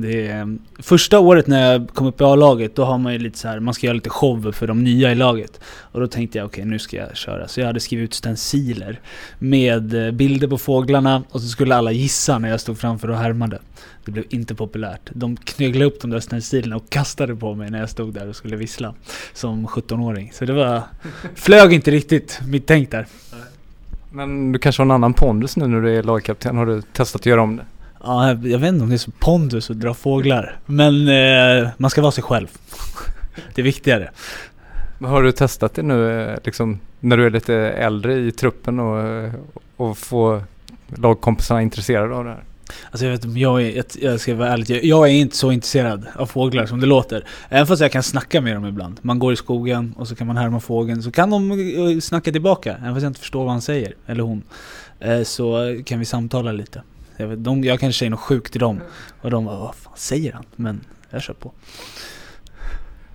Det 0.00 0.26
är, 0.26 0.56
första 0.78 1.18
året 1.18 1.46
när 1.46 1.72
jag 1.72 1.88
kom 1.88 2.06
upp 2.06 2.20
i 2.20 2.24
A-laget, 2.24 2.74
då 2.74 2.84
har 2.84 2.98
man 2.98 3.12
ju 3.12 3.18
lite 3.18 3.38
så 3.38 3.48
här, 3.48 3.60
man 3.60 3.74
ska 3.74 3.86
göra 3.86 3.94
lite 3.94 4.10
show 4.10 4.52
för 4.52 4.66
de 4.66 4.84
nya 4.84 5.12
i 5.12 5.14
laget. 5.14 5.60
Och 5.64 6.00
då 6.00 6.06
tänkte 6.06 6.38
jag 6.38 6.46
okej, 6.46 6.64
nu 6.64 6.78
ska 6.78 6.96
jag 6.96 7.16
köra. 7.16 7.48
Så 7.48 7.60
jag 7.60 7.66
hade 7.66 7.80
skrivit 7.80 8.04
ut 8.04 8.14
stenciler 8.14 9.00
med 9.38 10.06
eh, 10.06 10.10
bilder 10.10 10.48
på 10.48 10.58
fåglarna 10.58 11.22
och 11.30 11.40
så 11.40 11.48
skulle 11.48 11.76
alla 11.76 11.92
gissa 11.92 12.38
när 12.38 12.48
jag 12.48 12.60
stod 12.60 12.78
framför 12.78 13.10
och 13.10 13.16
härmade. 13.16 13.58
Det 14.04 14.10
blev 14.10 14.24
inte 14.30 14.54
populärt. 14.54 15.10
De 15.12 15.36
knöglade 15.36 15.84
upp 15.84 16.00
de 16.00 16.10
där 16.10 16.20
stencilerna 16.20 16.76
och 16.76 16.90
kastade 16.90 17.36
på 17.36 17.54
mig 17.54 17.70
när 17.70 17.80
jag 17.80 17.90
stod 17.90 18.14
där 18.14 18.28
och 18.28 18.36
skulle 18.36 18.56
vissla. 18.56 18.94
Som 19.34 19.66
17-åring. 19.66 20.30
Så 20.34 20.44
det 20.44 20.52
var... 20.52 20.82
Flög 21.34 21.72
inte 21.72 21.90
riktigt 21.90 22.40
mitt 22.46 22.66
tänk 22.66 22.90
där. 22.90 23.06
Men 24.12 24.52
du 24.52 24.58
kanske 24.58 24.80
har 24.80 24.84
en 24.86 24.90
annan 24.90 25.14
pondus 25.14 25.56
nu 25.56 25.66
när 25.66 25.80
du 25.80 25.98
är 25.98 26.02
lagkapten? 26.02 26.56
Har 26.56 26.66
du 26.66 26.82
testat 26.82 27.22
att 27.22 27.26
göra 27.26 27.42
om 27.42 27.56
det? 27.56 27.64
Ja, 28.04 28.28
jag, 28.28 28.58
vet 28.58 28.68
inte 28.68 28.82
om 28.82 28.88
det 28.88 28.94
är 28.94 28.98
så 28.98 29.10
pondus 29.10 29.70
att 29.70 29.80
dra 29.80 29.94
fåglar. 29.94 30.58
Men 30.66 31.08
eh, 31.08 31.68
man 31.76 31.90
ska 31.90 32.00
vara 32.02 32.12
sig 32.12 32.24
själv. 32.24 32.48
Det 33.54 33.62
är 33.62 33.64
viktigare. 33.64 34.10
Har 35.00 35.22
du 35.22 35.32
testat 35.32 35.74
det 35.74 35.82
nu 35.82 36.22
eh, 36.22 36.38
liksom 36.44 36.80
när 37.00 37.16
du 37.16 37.26
är 37.26 37.30
lite 37.30 37.54
äldre 37.54 38.18
i 38.18 38.32
truppen 38.32 38.80
och, 38.80 39.00
eh, 39.00 39.32
och 39.76 39.98
få 39.98 40.42
lagkompisarna 40.86 41.62
intresserade 41.62 42.14
av 42.14 42.24
det 42.24 42.30
här? 42.30 42.44
Alltså 42.90 43.06
jag 43.06 43.12
vet 43.12 43.36
jag, 43.36 43.62
är, 43.62 43.84
jag, 44.00 44.20
ska 44.20 44.34
vara 44.34 44.48
ärlig, 44.48 44.84
jag, 44.84 45.08
är 45.08 45.12
inte 45.12 45.36
så 45.36 45.52
intresserad 45.52 46.06
av 46.16 46.26
fåglar 46.26 46.66
som 46.66 46.80
det 46.80 46.86
låter. 46.86 47.24
Även 47.48 47.66
fast 47.66 47.82
jag 47.82 47.92
kan 47.92 48.02
snacka 48.02 48.40
med 48.40 48.56
dem 48.56 48.66
ibland. 48.66 48.98
Man 49.02 49.18
går 49.18 49.32
i 49.32 49.36
skogen 49.36 49.94
och 49.96 50.08
så 50.08 50.14
kan 50.14 50.26
man 50.26 50.36
härma 50.36 50.60
fågeln, 50.60 51.02
så 51.02 51.10
kan 51.10 51.30
de 51.30 51.50
eh, 51.50 52.00
snacka 52.00 52.32
tillbaka. 52.32 52.76
Även 52.80 52.94
fast 52.94 53.02
jag 53.02 53.10
inte 53.10 53.20
förstår 53.20 53.44
vad 53.44 53.52
han 53.52 53.62
säger, 53.62 53.94
eller 54.06 54.22
hon. 54.22 54.42
Så 55.24 55.76
kan 55.86 55.98
vi 55.98 56.04
samtala 56.04 56.52
lite. 56.52 56.82
Jag, 57.20 57.28
vet, 57.28 57.44
de, 57.44 57.64
jag 57.64 57.80
kanske 57.80 57.98
säger 57.98 58.10
något 58.10 58.20
sjukt 58.20 58.52
till 58.52 58.60
dem. 58.60 58.80
Och 59.20 59.30
de 59.30 59.44
bara, 59.44 59.58
vad 59.58 59.74
fan 59.74 59.92
säger 59.96 60.32
han? 60.32 60.44
Men 60.56 60.80
jag 61.10 61.22
kör 61.22 61.34
på. 61.34 61.52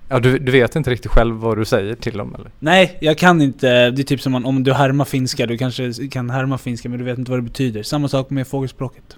Ja, 0.08 0.20
du, 0.20 0.38
du 0.38 0.52
vet 0.52 0.76
inte 0.76 0.90
riktigt 0.90 1.10
själv 1.10 1.34
vad 1.34 1.58
du 1.58 1.64
säger 1.64 1.94
till 1.94 2.18
dem 2.18 2.34
eller? 2.34 2.50
Nej, 2.58 2.98
jag 3.00 3.18
kan 3.18 3.42
inte. 3.42 3.90
Det 3.90 4.02
är 4.02 4.04
typ 4.04 4.20
som 4.20 4.34
om, 4.34 4.46
om 4.46 4.64
du 4.64 4.72
härmar 4.72 5.04
finska, 5.04 5.46
du 5.46 5.58
kanske 5.58 6.08
kan 6.08 6.30
härma 6.30 6.58
finska 6.58 6.88
men 6.88 6.98
du 6.98 7.04
vet 7.04 7.18
inte 7.18 7.30
vad 7.30 7.38
det 7.38 7.44
betyder. 7.44 7.82
Samma 7.82 8.08
sak 8.08 8.30
med 8.30 8.46
fågelspråket. 8.46 9.16